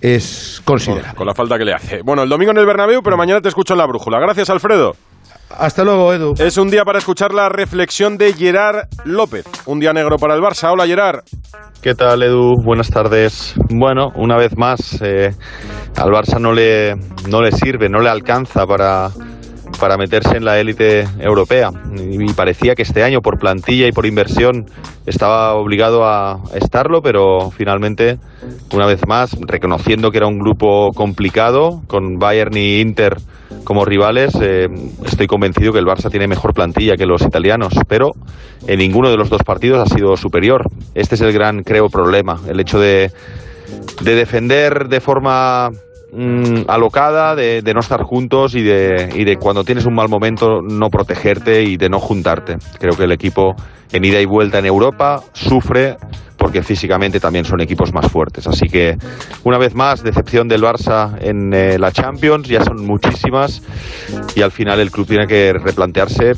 es 0.00 0.60
considerable. 0.64 1.14
Con, 1.14 1.26
la 1.26 1.34
falta 1.34 1.58
que 1.58 1.64
le 1.64 1.72
hace. 1.72 2.00
Bueno, 2.04 2.22
el 2.22 2.28
domingo 2.28 2.52
en 2.52 2.58
el 2.58 2.66
Bernabéu, 2.66 3.02
pero 3.02 3.16
mañana 3.16 3.40
te 3.40 3.48
escucho 3.48 3.74
en 3.74 3.78
la 3.78 3.86
brújula. 3.86 4.18
Gracias, 4.20 4.50
Alfredo. 4.50 4.94
Hasta 5.58 5.84
luego, 5.84 6.12
Edu. 6.12 6.34
Es 6.38 6.56
un 6.56 6.70
día 6.70 6.84
para 6.84 6.98
escuchar 6.98 7.32
la 7.32 7.48
reflexión 7.48 8.16
de 8.16 8.32
Gerard 8.32 8.88
López. 9.04 9.44
Un 9.66 9.80
día 9.80 9.92
negro 9.92 10.16
para 10.16 10.34
el 10.34 10.40
Barça. 10.40 10.70
Hola, 10.72 10.86
Gerard. 10.86 11.20
¿Qué 11.80 11.94
tal, 11.94 12.22
Edu? 12.22 12.54
Buenas 12.64 12.90
tardes. 12.90 13.54
Bueno, 13.70 14.08
una 14.16 14.36
vez 14.36 14.56
más, 14.56 15.00
eh, 15.02 15.30
al 15.96 16.10
Barça 16.10 16.40
no 16.40 16.52
le, 16.52 16.94
no 17.28 17.40
le 17.40 17.52
sirve, 17.52 17.88
no 17.88 18.00
le 18.00 18.08
alcanza 18.08 18.66
para, 18.66 19.10
para 19.84 19.98
meterse 19.98 20.38
en 20.38 20.46
la 20.46 20.58
élite 20.58 21.06
europea. 21.20 21.70
Y 21.94 22.32
parecía 22.32 22.74
que 22.74 22.80
este 22.80 23.02
año, 23.02 23.20
por 23.20 23.38
plantilla 23.38 23.86
y 23.86 23.92
por 23.92 24.06
inversión, 24.06 24.64
estaba 25.04 25.52
obligado 25.52 26.06
a 26.06 26.40
estarlo, 26.54 27.02
pero 27.02 27.50
finalmente, 27.50 28.16
una 28.72 28.86
vez 28.86 29.06
más, 29.06 29.36
reconociendo 29.42 30.10
que 30.10 30.16
era 30.16 30.26
un 30.26 30.38
grupo 30.38 30.90
complicado, 30.94 31.82
con 31.86 32.18
Bayern 32.18 32.56
y 32.56 32.80
Inter 32.80 33.18
como 33.64 33.84
rivales, 33.84 34.32
eh, 34.40 34.68
estoy 35.04 35.26
convencido 35.26 35.70
que 35.74 35.80
el 35.80 35.86
Barça 35.86 36.10
tiene 36.10 36.28
mejor 36.28 36.54
plantilla 36.54 36.96
que 36.96 37.04
los 37.04 37.20
italianos, 37.20 37.74
pero 37.86 38.12
en 38.66 38.78
ninguno 38.78 39.10
de 39.10 39.18
los 39.18 39.28
dos 39.28 39.42
partidos 39.42 39.82
ha 39.82 39.94
sido 39.94 40.16
superior. 40.16 40.64
Este 40.94 41.16
es 41.16 41.20
el 41.20 41.34
gran, 41.34 41.62
creo, 41.62 41.90
problema, 41.90 42.40
el 42.48 42.58
hecho 42.58 42.80
de, 42.80 43.12
de 44.00 44.14
defender 44.14 44.88
de 44.88 45.00
forma 45.02 45.72
mm, 46.14 46.64
alocada, 46.68 47.34
de, 47.34 47.62
de, 47.62 47.74
no 47.74 47.80
estar 47.80 48.02
juntos 48.02 48.54
y 48.54 48.62
de, 48.62 49.10
y 49.14 49.24
de 49.24 49.36
cuando 49.36 49.64
tienes 49.64 49.86
un 49.86 49.94
mal 49.94 50.08
momento 50.08 50.60
no 50.62 50.88
protegerte 50.88 51.62
y 51.62 51.76
de 51.76 51.88
no 51.88 51.98
juntarte. 51.98 52.56
Creo 52.78 52.96
que 52.96 53.04
el 53.04 53.12
equipo 53.12 53.54
en 53.92 54.04
ida 54.04 54.20
y 54.20 54.24
vuelta 54.24 54.58
en 54.58 54.66
Europa 54.66 55.22
sufre 55.32 55.96
porque 56.44 56.62
físicamente 56.62 57.20
también 57.20 57.46
son 57.46 57.62
equipos 57.62 57.94
más 57.94 58.12
fuertes. 58.12 58.46
Así 58.46 58.66
que, 58.66 58.98
una 59.44 59.56
vez 59.56 59.74
más, 59.74 60.02
decepción 60.02 60.46
del 60.46 60.60
Barça 60.60 61.16
en 61.18 61.54
eh, 61.54 61.78
la 61.78 61.90
Champions, 61.90 62.46
ya 62.46 62.62
son 62.62 62.84
muchísimas 62.84 63.62
y 64.36 64.42
al 64.42 64.52
final 64.52 64.78
el 64.78 64.90
club 64.90 65.06
tiene 65.06 65.26
que 65.26 65.54
replantearse, 65.54 66.32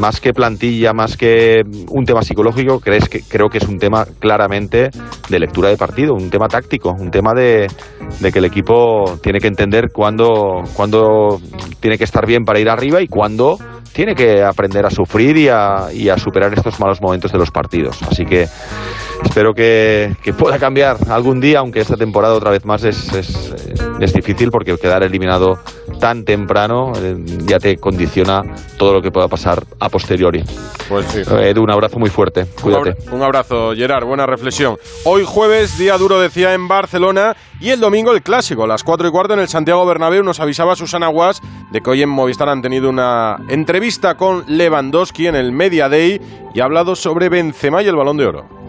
más 0.00 0.20
que 0.20 0.32
plantilla, 0.32 0.92
más 0.94 1.16
que 1.16 1.60
un 1.90 2.04
tema 2.04 2.22
psicológico, 2.22 2.80
crees 2.80 3.08
que, 3.08 3.20
creo 3.20 3.50
que 3.50 3.58
es 3.58 3.68
un 3.68 3.78
tema 3.78 4.04
claramente 4.18 4.90
de 5.28 5.38
lectura 5.38 5.68
de 5.68 5.76
partido, 5.76 6.14
un 6.14 6.28
tema 6.28 6.48
táctico, 6.48 6.90
un 6.98 7.12
tema 7.12 7.30
de, 7.32 7.68
de 8.18 8.32
que 8.32 8.40
el 8.40 8.46
equipo 8.46 9.16
tiene 9.22 9.38
que 9.38 9.46
entender 9.46 9.90
cuándo, 9.92 10.64
cuándo 10.74 11.40
tiene 11.78 11.98
que 11.98 12.04
estar 12.04 12.26
bien 12.26 12.42
para 12.42 12.58
ir 12.58 12.68
arriba 12.68 13.00
y 13.00 13.06
cuándo 13.06 13.58
tiene 13.92 14.14
que 14.14 14.42
aprender 14.42 14.86
a 14.86 14.90
sufrir 14.90 15.36
y 15.36 15.48
a, 15.48 15.92
y 15.92 16.08
a 16.08 16.18
superar 16.18 16.52
estos 16.54 16.80
malos 16.80 17.00
momentos 17.00 17.30
de 17.30 17.38
los 17.38 17.50
partidos. 17.50 18.02
Así 18.02 18.24
que 18.24 18.48
espero 19.24 19.54
que, 19.54 20.14
que, 20.22 20.32
pueda 20.32 20.58
cambiar 20.58 20.96
algún 21.08 21.40
día, 21.40 21.60
aunque 21.60 21.80
esta 21.80 21.96
temporada 21.96 22.34
otra 22.34 22.50
vez 22.50 22.64
más 22.64 22.84
es, 22.84 23.12
es, 23.12 23.54
es 24.00 24.12
difícil 24.12 24.50
porque 24.50 24.76
quedar 24.76 25.02
eliminado 25.02 25.58
tan 26.00 26.24
temprano 26.24 26.92
eh, 26.96 27.16
ya 27.46 27.58
te 27.58 27.76
condiciona 27.76 28.42
todo 28.76 28.94
lo 28.94 29.02
que 29.02 29.10
pueda 29.12 29.28
pasar 29.28 29.62
a 29.78 29.88
posteriori. 29.88 30.42
Pues 30.88 31.06
sí. 31.06 31.20
Edu, 31.20 31.62
un 31.62 31.70
abrazo 31.70 31.98
muy 31.98 32.10
fuerte. 32.10 32.46
Cuídate. 32.60 32.96
Un 33.12 33.22
abrazo, 33.22 33.72
Gerard. 33.74 34.04
Buena 34.04 34.26
reflexión. 34.26 34.76
Hoy 35.04 35.22
jueves, 35.24 35.78
día 35.78 35.96
duro, 35.96 36.20
decía, 36.20 36.54
en 36.54 36.66
Barcelona. 36.66 37.36
Y 37.60 37.70
el 37.70 37.78
domingo 37.78 38.12
el 38.12 38.22
clásico, 38.22 38.64
a 38.64 38.66
las 38.66 38.82
4 38.82 39.06
y 39.06 39.10
cuarto 39.12 39.34
en 39.34 39.40
el 39.40 39.48
Santiago 39.48 39.86
Bernabéu. 39.86 40.24
Nos 40.24 40.40
avisaba 40.40 40.74
Susana 40.74 41.06
Guas 41.06 41.40
de 41.70 41.80
que 41.80 41.90
hoy 41.90 42.02
en 42.02 42.08
Movistar 42.08 42.48
han 42.48 42.60
tenido 42.60 42.90
una 42.90 43.36
entrevista 43.48 44.16
con 44.16 44.44
Lewandowski 44.48 45.28
en 45.28 45.36
el 45.36 45.52
Media 45.52 45.88
Day 45.88 46.20
y 46.52 46.60
ha 46.60 46.64
hablado 46.64 46.96
sobre 46.96 47.28
Benzema 47.28 47.82
y 47.82 47.86
el 47.86 47.94
Balón 47.94 48.16
de 48.16 48.26
Oro. 48.26 48.61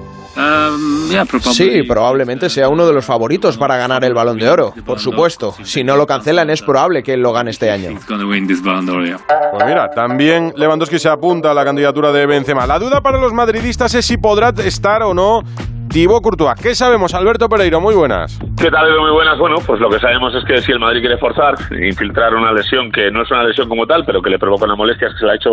Sí, 1.53 1.83
probablemente 1.83 2.49
sea 2.49 2.69
uno 2.69 2.85
de 2.87 2.93
los 2.93 3.05
favoritos 3.05 3.57
para 3.57 3.77
ganar 3.77 4.03
el 4.03 4.13
balón 4.13 4.37
de 4.37 4.49
oro, 4.49 4.73
por 4.85 4.99
supuesto. 4.99 5.55
Si 5.63 5.83
no 5.83 5.95
lo 5.95 6.07
cancelan, 6.07 6.49
es 6.49 6.61
probable 6.61 7.03
que 7.03 7.13
él 7.13 7.21
lo 7.21 7.33
gane 7.33 7.51
este 7.51 7.69
año. 7.69 7.89
Pues 9.51 9.65
mira, 9.65 9.89
también 9.91 10.53
Lewandowski 10.55 10.97
se 10.99 11.09
apunta 11.09 11.51
a 11.51 11.53
la 11.53 11.63
candidatura 11.63 12.11
de 12.11 12.25
Benzema. 12.25 12.65
La 12.65 12.79
duda 12.79 13.01
para 13.01 13.19
los 13.19 13.33
madridistas 13.33 13.93
es 13.93 14.05
si 14.05 14.17
podrá 14.17 14.49
estar 14.63 15.03
o 15.03 15.13
no 15.13 15.41
Thibaut 15.93 16.23
Courtois. 16.23 16.55
¿Qué 16.59 16.73
sabemos, 16.73 17.13
Alberto 17.13 17.47
Pereiro? 17.47 17.79
Muy 17.79 17.93
buenas. 17.93 18.39
¿Qué 18.59 18.71
tal? 18.71 18.99
Muy 18.99 19.11
buenas. 19.11 19.37
Bueno, 19.37 19.57
pues 19.63 19.79
lo 19.79 19.91
que 19.91 19.99
sabemos 19.99 20.33
es 20.33 20.43
que 20.43 20.59
si 20.59 20.71
el 20.71 20.79
Madrid 20.79 21.01
quiere 21.01 21.19
forzar, 21.19 21.53
infiltrar 21.69 22.33
una 22.33 22.51
lesión 22.51 22.91
que 22.91 23.11
no 23.11 23.21
es 23.21 23.29
una 23.29 23.43
lesión 23.43 23.69
como 23.69 23.85
tal, 23.85 24.03
pero 24.03 24.19
que 24.19 24.31
le 24.31 24.39
provoca 24.39 24.65
una 24.65 24.75
molestia, 24.75 25.09
que 25.09 25.19
se 25.19 25.25
le 25.25 25.33
ha 25.33 25.35
hecho 25.35 25.51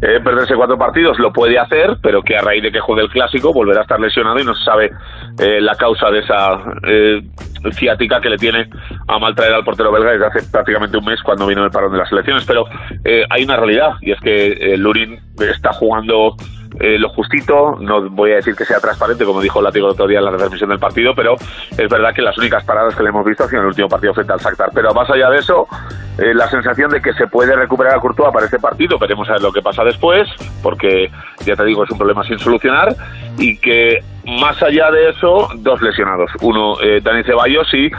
eh, 0.00 0.20
perderse 0.22 0.54
cuatro 0.54 0.78
partidos, 0.78 1.18
lo 1.18 1.32
puede 1.32 1.58
hacer, 1.58 1.96
pero 2.00 2.22
que 2.22 2.36
a 2.36 2.42
raíz 2.42 2.62
de 2.62 2.70
que 2.70 2.78
juegue 2.78 3.02
el 3.02 3.10
clásico 3.10 3.52
volverá 3.52 3.80
a 3.80 3.82
estar 3.82 3.98
lesionado 3.98 4.38
y 4.38 4.44
no 4.44 4.54
se 4.54 4.62
sabe 4.62 4.92
eh, 5.40 5.60
la 5.60 5.74
causa 5.74 6.08
de 6.08 6.20
esa 6.20 6.52
eh, 6.86 7.20
ciática 7.72 8.20
que 8.20 8.28
le 8.28 8.36
tiene 8.36 8.70
a 9.08 9.18
mal 9.18 9.34
traer 9.34 9.54
al 9.54 9.64
portero 9.64 9.90
belga 9.90 10.12
desde 10.12 10.26
hace 10.26 10.52
prácticamente 10.52 10.98
un 10.98 11.04
mes 11.04 11.20
cuando 11.20 11.48
vino 11.48 11.64
el 11.64 11.70
parón 11.72 11.90
de 11.90 11.98
las 11.98 12.12
elecciones. 12.12 12.44
Pero 12.46 12.66
hay 13.28 13.42
una 13.42 13.56
realidad 13.56 13.94
y 14.02 14.12
es 14.12 14.20
que 14.20 14.76
Lurin 14.76 15.18
está 15.40 15.72
jugando 15.72 16.36
eh, 16.80 16.98
lo 16.98 17.08
justito, 17.10 17.76
no 17.80 18.08
voy 18.10 18.32
a 18.32 18.36
decir 18.36 18.56
que 18.56 18.64
sea 18.64 18.80
transparente, 18.80 19.24
como 19.24 19.40
dijo 19.40 19.62
Látigo 19.62 19.86
el 19.86 19.92
otro 19.92 20.06
día 20.06 20.18
en 20.18 20.24
la 20.24 20.30
retransmisión 20.32 20.70
del 20.70 20.78
partido, 20.78 21.14
pero 21.14 21.36
es 21.36 21.88
verdad 21.88 22.12
que 22.14 22.22
las 22.22 22.36
únicas 22.36 22.64
paradas 22.64 22.94
que 22.96 23.02
le 23.02 23.10
hemos 23.10 23.24
visto 23.24 23.44
han 23.44 23.48
sido 23.48 23.60
en 23.60 23.64
el 23.64 23.68
último 23.68 23.88
partido 23.88 24.14
frente 24.14 24.32
al 24.32 24.40
Shakhtar. 24.40 24.70
Pero 24.74 24.92
más 24.92 25.08
allá 25.08 25.30
de 25.30 25.38
eso, 25.38 25.68
eh, 26.18 26.34
la 26.34 26.48
sensación 26.48 26.90
de 26.90 27.00
que 27.00 27.12
se 27.12 27.26
puede 27.26 27.54
recuperar 27.54 27.94
a 27.94 28.00
Courtois 28.00 28.32
para 28.32 28.46
este 28.46 28.58
partido, 28.58 28.98
veremos 28.98 29.28
a 29.28 29.34
ver 29.34 29.42
lo 29.42 29.52
que 29.52 29.62
pasa 29.62 29.84
después, 29.84 30.28
porque 30.62 31.10
ya 31.44 31.54
te 31.54 31.64
digo, 31.64 31.84
es 31.84 31.90
un 31.90 31.98
problema 31.98 32.24
sin 32.24 32.38
solucionar, 32.38 32.94
y 33.38 33.56
que 33.58 34.00
más 34.26 34.62
allá 34.62 34.90
de 34.90 35.10
eso, 35.10 35.48
dos 35.56 35.82
lesionados. 35.82 36.30
Uno, 36.40 36.80
eh, 36.80 37.00
Dani 37.02 37.22
Ceballos 37.24 37.72
y 37.74 37.90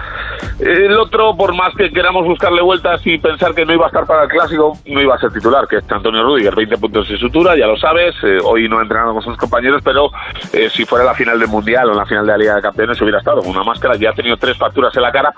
el 0.60 0.98
otro, 0.98 1.36
por 1.36 1.54
más 1.54 1.74
que 1.76 1.92
queramos 1.92 2.26
buscarle 2.26 2.62
vueltas 2.62 3.02
y 3.06 3.18
pensar 3.18 3.54
que 3.54 3.66
no 3.66 3.74
iba 3.74 3.86
a 3.86 3.88
estar 3.88 4.06
para 4.06 4.24
el 4.24 4.30
clásico, 4.30 4.78
no 4.88 5.02
iba 5.02 5.16
a 5.16 5.20
ser 5.20 5.32
titular, 5.32 5.68
que 5.68 5.78
es 5.78 5.92
Antonio 5.92 6.24
Rudiger, 6.24 6.56
20 6.56 6.78
puntos 6.78 7.08
sin 7.08 7.18
sutura, 7.18 7.56
ya 7.56 7.68
lo 7.68 7.78
sabes. 7.78 8.16
Eh, 8.24 8.38
hoy 8.44 8.68
no 8.68 8.80
ha 8.80 8.82
entrenado 8.82 9.14
con 9.14 9.22
sus 9.22 9.38
compañeros, 9.38 9.82
pero 9.84 10.10
eh, 10.54 10.70
si 10.72 10.86
fuera 10.86 11.06
la 11.06 11.14
final 11.14 11.40
del 11.40 11.50
Mundial 11.50 11.90
o 11.90 11.94
la 11.94 12.06
final 12.06 12.26
de 12.26 12.32
la 12.32 12.38
Liga 12.38 12.56
de 12.56 12.62
Campeones 12.62 13.02
hubiera 13.02 13.20
estado 13.20 13.42
con 13.42 13.52
una 13.52 13.64
máscara. 13.64 13.96
Ya 13.96 14.10
ha 14.10 14.14
tenido 14.14 14.38
tres 14.38 14.58
facturas 14.58 14.96
en 14.96 15.04
la 15.04 15.12
cara 15.12 15.34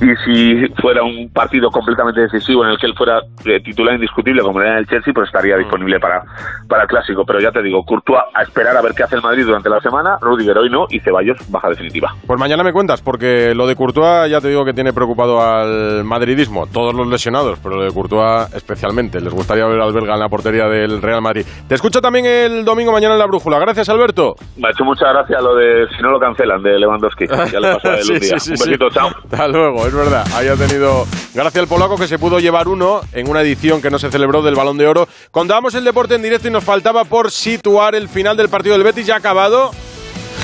y 0.00 0.14
si 0.24 0.68
fuera 0.80 1.02
un 1.02 1.28
partido 1.30 1.70
completamente 1.70 2.20
decisivo 2.20 2.64
en 2.64 2.70
el 2.70 2.78
que 2.78 2.86
él 2.86 2.94
fuera 2.94 3.20
eh, 3.44 3.60
titular 3.60 3.94
indiscutible 3.94 4.42
como 4.42 4.60
era 4.60 4.72
en 4.72 4.78
el 4.78 4.86
Chelsea, 4.86 5.12
pues 5.12 5.26
estaría 5.26 5.56
disponible 5.56 5.98
para, 5.98 6.22
para 6.68 6.82
el 6.82 6.88
clásico. 6.88 7.24
Pero 7.24 7.40
ya 7.40 7.50
te 7.50 7.62
digo, 7.62 7.84
Courtois 7.84 8.22
a 8.34 8.42
esperar 8.42 8.76
a 8.76 8.82
ver 8.82 8.92
qué 8.94 9.02
hace 9.02 9.16
el 9.18 9.22
Madrid 9.22 9.44
durante 9.46 9.68
la 9.68 9.80
semana, 9.80 10.16
Rudiger 10.20 10.56
hoy 10.58 10.70
no 10.70 10.86
y 10.90 11.00
Ceballos 11.00 11.36
baja 11.50 11.68
definitiva. 11.68 12.14
Pues 12.26 12.38
mañana 12.38 12.62
me 12.62 12.72
cuentas, 12.72 13.02
porque 13.02 13.54
lo 13.54 13.66
de 13.66 13.76
Courtois 13.76 14.30
ya 14.30 14.40
te 14.40 14.48
digo 14.48 14.64
que 14.64 14.72
tiene 14.72 14.92
preocupado 14.92 15.40
al 15.42 16.04
madridismo, 16.04 16.66
todos 16.66 16.94
los 16.94 17.06
lesionados, 17.08 17.58
pero 17.62 17.76
lo 17.76 17.84
de 17.84 17.92
Courtois 17.92 18.52
especialmente. 18.54 19.20
Les 19.20 19.32
gustaría 19.32 19.66
ver 19.66 19.80
al 19.80 19.92
belga 19.92 20.14
en 20.14 20.20
la 20.20 20.28
portería 20.28 20.66
del 20.66 21.02
Real 21.02 21.20
Madrid. 21.22 21.44
Te 21.68 21.74
escucho 21.74 22.00
también 22.00 22.26
el 22.26 22.64
domingo 22.64 22.92
mañana 22.92 23.14
en 23.14 23.18
la 23.20 23.26
brújula. 23.26 23.58
Gracias, 23.58 23.88
Alberto. 23.88 24.36
Me 24.56 24.68
ha 24.68 24.70
hecho 24.70 24.84
mucha 24.84 25.08
gracia 25.12 25.40
lo 25.40 25.54
de 25.54 25.86
si 25.96 26.02
no 26.02 26.10
lo 26.10 26.18
cancelan 26.20 26.62
de 26.62 26.78
Lewandowski. 26.78 27.26
Ya 27.26 27.60
le 27.60 27.74
pasó 27.74 27.88
a 27.90 27.94
él 27.96 28.02
Sí, 28.04 28.12
un 28.12 28.18
día. 28.20 28.38
sí, 28.38 28.40
sí, 28.40 28.50
un 28.52 28.58
besito, 28.70 28.90
chao. 28.90 29.08
Hasta 29.30 29.48
luego, 29.48 29.86
es 29.86 29.94
verdad. 29.94 30.24
Ahí 30.34 30.48
ha 30.48 30.56
tenido 30.56 31.04
gracias 31.34 31.62
al 31.62 31.68
polaco 31.68 31.96
que 31.96 32.06
se 32.06 32.18
pudo 32.18 32.38
llevar 32.38 32.68
uno 32.68 33.00
en 33.12 33.28
una 33.28 33.40
edición 33.42 33.82
que 33.82 33.90
no 33.90 33.98
se 33.98 34.10
celebró 34.10 34.42
del 34.42 34.54
Balón 34.54 34.78
de 34.78 34.86
Oro. 34.86 35.08
Contábamos 35.30 35.74
el 35.74 35.84
deporte 35.84 36.14
en 36.14 36.22
directo 36.22 36.48
y 36.48 36.50
nos 36.50 36.64
faltaba 36.64 37.04
por 37.04 37.30
situar 37.30 37.94
el 37.94 38.08
final 38.08 38.36
del 38.36 38.48
partido 38.48 38.74
del 38.74 38.84
Betis 38.84 39.06
ya 39.08 39.16
acabado. 39.16 39.70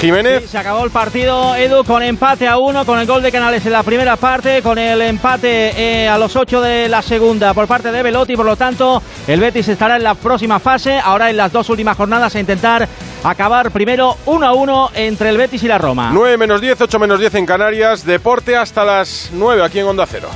Jiménez. 0.01 0.43
Sí, 0.43 0.49
se 0.49 0.59
acabó 0.59 0.85
el 0.85 0.91
partido, 0.91 1.55
Edu, 1.55 1.85
con 1.85 2.03
empate 2.03 2.49
a 2.49 2.59
uno, 2.59 2.85
con 2.85 2.99
el 2.99 3.07
gol 3.07 3.23
de 3.23 3.31
Canales 3.31 3.65
en 3.65 3.73
la 3.73 3.83
primera 3.83 4.17
parte, 4.17 4.61
con 4.61 4.77
el 4.77 5.01
empate 5.03 5.71
eh, 5.77 6.09
a 6.09 6.19
los 6.19 6.35
ocho 6.35 6.61
de 6.61 6.89
la 6.89 7.01
segunda 7.01 7.55
por 7.55 7.69
parte 7.69 7.93
de 7.93 8.03
Velotti. 8.03 8.35
Por 8.35 8.47
lo 8.47 8.57
tanto, 8.57 9.01
el 9.29 9.39
Betis 9.39 9.69
estará 9.69 9.97
en 9.97 10.03
la 10.03 10.15
próxima 10.15 10.59
fase, 10.59 10.99
ahora 10.99 11.31
en 11.31 11.37
las 11.37 11.53
dos 11.53 11.69
últimas 11.69 11.97
jornadas, 11.97 12.35
a 12.35 12.41
intentar 12.41 12.89
acabar 13.23 13.71
primero 13.71 14.17
uno 14.27 14.47
a 14.47 14.53
uno 14.53 14.91
entre 14.95 15.29
el 15.29 15.37
Betis 15.37 15.63
y 15.63 15.69
la 15.69 15.79
Roma. 15.79 16.11
9 16.13 16.39
menos 16.39 16.61
10, 16.61 16.81
8 16.81 16.99
menos 16.99 17.21
10 17.21 17.35
en 17.37 17.47
Canarias. 17.47 18.05
Deporte 18.05 18.57
hasta 18.57 18.85
las 18.85 19.31
9 19.33 19.63
aquí 19.63 19.79
en 19.79 19.87
Onda 19.87 20.07
Cero. 20.07 20.29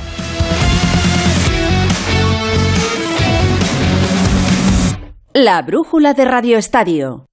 La 5.33 5.61
brújula 5.63 6.13
de 6.13 6.25
Radio 6.25 6.57
Estadio. 6.57 7.28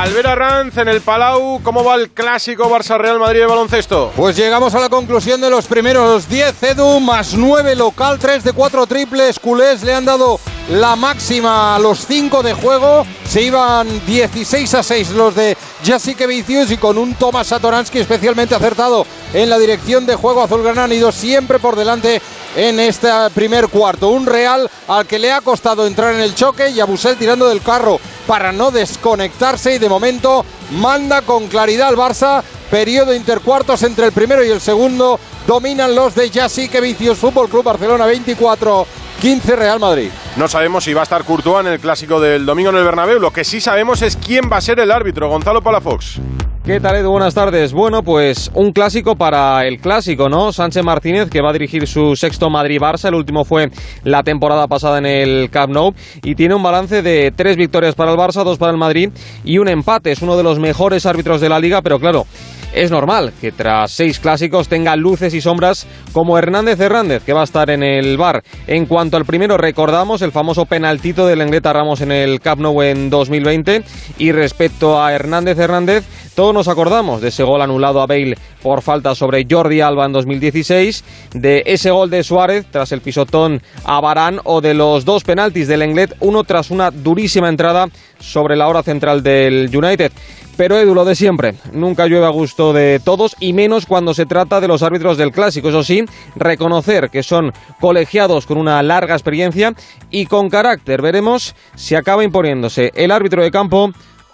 Albert 0.00 0.34
Ranz 0.34 0.78
en 0.78 0.88
el 0.88 1.02
Palau. 1.02 1.60
¿Cómo 1.62 1.84
va 1.84 1.94
el 1.96 2.08
clásico 2.08 2.70
Barça-Real 2.70 3.18
Madrid 3.18 3.40
de 3.40 3.46
baloncesto? 3.46 4.10
Pues 4.16 4.34
llegamos 4.34 4.74
a 4.74 4.80
la 4.80 4.88
conclusión 4.88 5.42
de 5.42 5.50
los 5.50 5.66
primeros 5.66 6.26
10, 6.26 6.62
Edu, 6.62 7.00
más 7.00 7.34
9 7.34 7.76
local, 7.76 8.18
3 8.18 8.42
de 8.42 8.54
4 8.54 8.86
triples. 8.86 9.38
Culés 9.38 9.82
le 9.82 9.92
han 9.92 10.06
dado 10.06 10.40
la 10.70 10.96
máxima 10.96 11.76
a 11.76 11.78
los 11.78 12.06
5 12.06 12.42
de 12.42 12.54
juego. 12.54 13.04
Se 13.28 13.42
iban 13.42 13.88
16 14.06 14.72
a 14.72 14.82
6 14.82 15.10
los 15.10 15.34
de 15.34 15.54
Jessica 15.84 16.24
Vicius 16.24 16.70
y 16.70 16.78
con 16.78 16.96
un 16.96 17.14
Tomás 17.14 17.48
Satoransky 17.48 17.98
especialmente 17.98 18.54
acertado 18.54 19.04
en 19.34 19.50
la 19.50 19.58
dirección 19.58 20.06
de 20.06 20.16
juego 20.16 20.42
azulgrana 20.42 20.84
han 20.84 20.92
ido 20.92 21.12
siempre 21.12 21.58
por 21.58 21.76
delante 21.76 22.22
en 22.56 22.80
este 22.80 23.08
primer 23.34 23.68
cuarto. 23.68 24.08
Un 24.08 24.26
Real 24.26 24.68
al 24.88 25.06
que 25.06 25.18
le 25.18 25.32
ha 25.32 25.40
costado 25.40 25.86
entrar 25.86 26.14
en 26.14 26.20
el 26.20 26.34
choque 26.34 26.70
y 26.70 26.80
a 26.80 26.86
tirando 27.18 27.48
del 27.48 27.62
carro 27.62 28.00
para 28.26 28.52
no 28.52 28.70
desconectarse 28.70 29.74
y 29.74 29.78
de 29.78 29.88
momento 29.88 30.44
manda 30.72 31.22
con 31.22 31.48
claridad 31.48 31.88
al 31.88 31.96
Barça. 31.96 32.42
Periodo 32.70 33.14
intercuartos 33.14 33.82
entre 33.82 34.06
el 34.06 34.12
primero 34.12 34.44
y 34.44 34.50
el 34.50 34.60
segundo. 34.60 35.18
Dominan 35.46 35.94
los 35.94 36.14
de 36.14 36.30
Jessica 36.30 36.80
Vicius 36.80 37.18
Fútbol 37.18 37.48
Club 37.48 37.64
Barcelona 37.64 38.06
24. 38.06 38.86
15 39.20 39.54
Real 39.54 39.78
Madrid. 39.78 40.10
No 40.36 40.48
sabemos 40.48 40.84
si 40.84 40.94
va 40.94 41.00
a 41.00 41.04
estar 41.04 41.24
Courtois 41.24 41.66
en 41.66 41.72
el 41.74 41.78
clásico 41.78 42.20
del 42.20 42.46
domingo 42.46 42.70
en 42.70 42.76
el 42.76 42.84
Bernabéu. 42.84 43.20
Lo 43.20 43.32
que 43.32 43.44
sí 43.44 43.60
sabemos 43.60 44.00
es 44.00 44.16
quién 44.16 44.50
va 44.50 44.56
a 44.56 44.60
ser 44.62 44.80
el 44.80 44.90
árbitro, 44.90 45.28
Gonzalo 45.28 45.60
Palafox. 45.60 46.20
¿Qué 46.70 46.78
tal, 46.78 46.94
Edu? 46.94 47.10
Buenas 47.10 47.34
tardes. 47.34 47.72
Bueno, 47.72 48.04
pues 48.04 48.48
un 48.54 48.70
clásico 48.70 49.16
para 49.16 49.66
el 49.66 49.80
clásico, 49.80 50.28
¿no? 50.28 50.52
Sánchez 50.52 50.84
Martínez, 50.84 51.28
que 51.28 51.40
va 51.40 51.50
a 51.50 51.52
dirigir 51.52 51.88
su 51.88 52.14
sexto 52.14 52.48
Madrid-Barça. 52.48 53.08
El 53.08 53.16
último 53.16 53.44
fue 53.44 53.70
la 54.04 54.22
temporada 54.22 54.68
pasada 54.68 54.98
en 54.98 55.06
el 55.06 55.50
Camp 55.50 55.72
Nou. 55.72 55.92
Y 56.22 56.36
tiene 56.36 56.54
un 56.54 56.62
balance 56.62 57.02
de 57.02 57.32
tres 57.34 57.56
victorias 57.56 57.96
para 57.96 58.12
el 58.12 58.16
Barça, 58.16 58.44
dos 58.44 58.56
para 58.56 58.70
el 58.70 58.78
Madrid 58.78 59.10
y 59.42 59.58
un 59.58 59.66
empate. 59.66 60.12
Es 60.12 60.22
uno 60.22 60.36
de 60.36 60.44
los 60.44 60.60
mejores 60.60 61.06
árbitros 61.06 61.40
de 61.40 61.48
la 61.48 61.58
liga, 61.58 61.82
pero 61.82 61.98
claro, 61.98 62.24
es 62.72 62.90
normal 62.90 63.32
que 63.40 63.52
tras 63.52 63.92
seis 63.92 64.18
clásicos 64.20 64.68
tenga 64.68 64.96
luces 64.96 65.34
y 65.34 65.40
sombras 65.40 65.86
como 66.12 66.38
Hernández 66.38 66.80
Hernández, 66.80 67.22
que 67.24 67.32
va 67.32 67.40
a 67.40 67.44
estar 67.44 67.70
en 67.70 67.82
el 67.82 68.16
bar. 68.16 68.42
En 68.66 68.86
cuanto 68.86 69.16
al 69.16 69.24
primero, 69.24 69.56
recordamos 69.56 70.22
el 70.22 70.32
famoso 70.32 70.66
penaltito 70.66 71.26
de 71.26 71.36
Lengueta 71.36 71.72
Ramos 71.72 72.00
en 72.00 72.12
el 72.12 72.40
Camp 72.40 72.60
Nou 72.60 72.82
en 72.82 73.10
2020. 73.10 73.82
Y 74.18 74.32
respecto 74.32 75.02
a 75.02 75.12
Hernández 75.12 75.58
Hernández, 75.58 76.04
todos 76.34 76.54
nos 76.54 76.68
acordamos 76.68 77.20
de 77.20 77.28
ese 77.28 77.42
gol 77.42 77.62
anulado 77.62 78.00
a 78.00 78.06
Bale 78.06 78.36
por 78.62 78.82
falta 78.82 79.14
sobre 79.14 79.46
Jordi 79.50 79.80
Alba 79.80 80.06
en 80.06 80.12
2016, 80.12 81.04
de 81.34 81.62
ese 81.66 81.90
gol 81.90 82.10
de 82.10 82.22
Suárez 82.22 82.66
tras 82.70 82.92
el 82.92 83.00
pisotón 83.00 83.62
a 83.84 84.00
Barán 84.00 84.40
o 84.44 84.60
de 84.60 84.74
los 84.74 85.04
dos 85.04 85.24
penaltis 85.24 85.68
del 85.68 85.80
Lenglet, 85.80 86.16
uno 86.20 86.44
tras 86.44 86.70
una 86.70 86.90
durísima 86.90 87.48
entrada 87.48 87.88
sobre 88.18 88.56
la 88.56 88.68
hora 88.68 88.82
central 88.82 89.22
del 89.22 89.70
United. 89.74 90.12
Pero 90.60 90.78
Edu, 90.78 90.94
lo 90.94 91.06
de 91.06 91.14
siempre, 91.14 91.54
nunca 91.72 92.06
llueve 92.06 92.26
a 92.26 92.28
gusto 92.28 92.74
de 92.74 93.00
todos 93.02 93.34
y 93.40 93.54
menos 93.54 93.86
cuando 93.86 94.12
se 94.12 94.26
trata 94.26 94.60
de 94.60 94.68
los 94.68 94.82
árbitros 94.82 95.16
del 95.16 95.32
clásico. 95.32 95.70
Eso 95.70 95.82
sí, 95.82 96.04
reconocer 96.36 97.08
que 97.08 97.22
son 97.22 97.54
colegiados 97.80 98.44
con 98.44 98.58
una 98.58 98.82
larga 98.82 99.14
experiencia 99.14 99.72
y 100.10 100.26
con 100.26 100.50
carácter. 100.50 101.00
Veremos 101.00 101.54
si 101.76 101.94
acaba 101.94 102.24
imponiéndose 102.24 102.92
el 102.94 103.10
árbitro 103.10 103.42
de 103.42 103.50
campo 103.50 103.90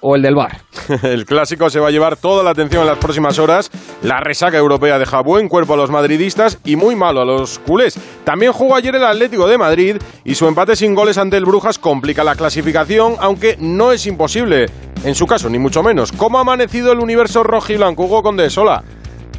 o 0.08 0.14
el 0.14 0.22
del 0.22 0.36
bar. 0.36 0.60
el 1.02 1.26
clásico 1.26 1.68
se 1.68 1.80
va 1.80 1.88
a 1.88 1.90
llevar 1.90 2.16
toda 2.16 2.44
la 2.44 2.50
atención 2.50 2.82
en 2.82 2.86
las 2.86 2.98
próximas 2.98 3.40
horas. 3.40 3.72
La 4.02 4.20
resaca 4.20 4.56
europea 4.56 5.00
deja 5.00 5.20
buen 5.20 5.48
cuerpo 5.48 5.74
a 5.74 5.76
los 5.76 5.90
madridistas 5.90 6.60
y 6.64 6.76
muy 6.76 6.94
malo 6.94 7.22
a 7.22 7.24
los 7.24 7.58
culés. 7.58 7.98
También 8.24 8.52
jugó 8.52 8.76
ayer 8.76 8.94
el 8.94 9.04
Atlético 9.04 9.48
de 9.48 9.58
Madrid 9.58 9.96
y 10.24 10.36
su 10.36 10.46
empate 10.46 10.76
sin 10.76 10.94
goles 10.94 11.18
ante 11.18 11.36
el 11.36 11.44
Brujas 11.44 11.80
complica 11.80 12.22
la 12.22 12.36
clasificación, 12.36 13.16
aunque 13.18 13.56
no 13.58 13.90
es 13.90 14.06
imposible. 14.06 14.66
En 15.02 15.16
su 15.16 15.26
caso, 15.26 15.50
ni 15.50 15.58
mucho 15.58 15.82
menos. 15.82 16.12
¿Cómo 16.12 16.38
ha 16.38 16.42
amanecido 16.42 16.92
el 16.92 17.00
universo 17.00 17.42
rojiblanco? 17.42 18.04
Hugo 18.04 18.22
Conde, 18.22 18.48
sola. 18.48 18.84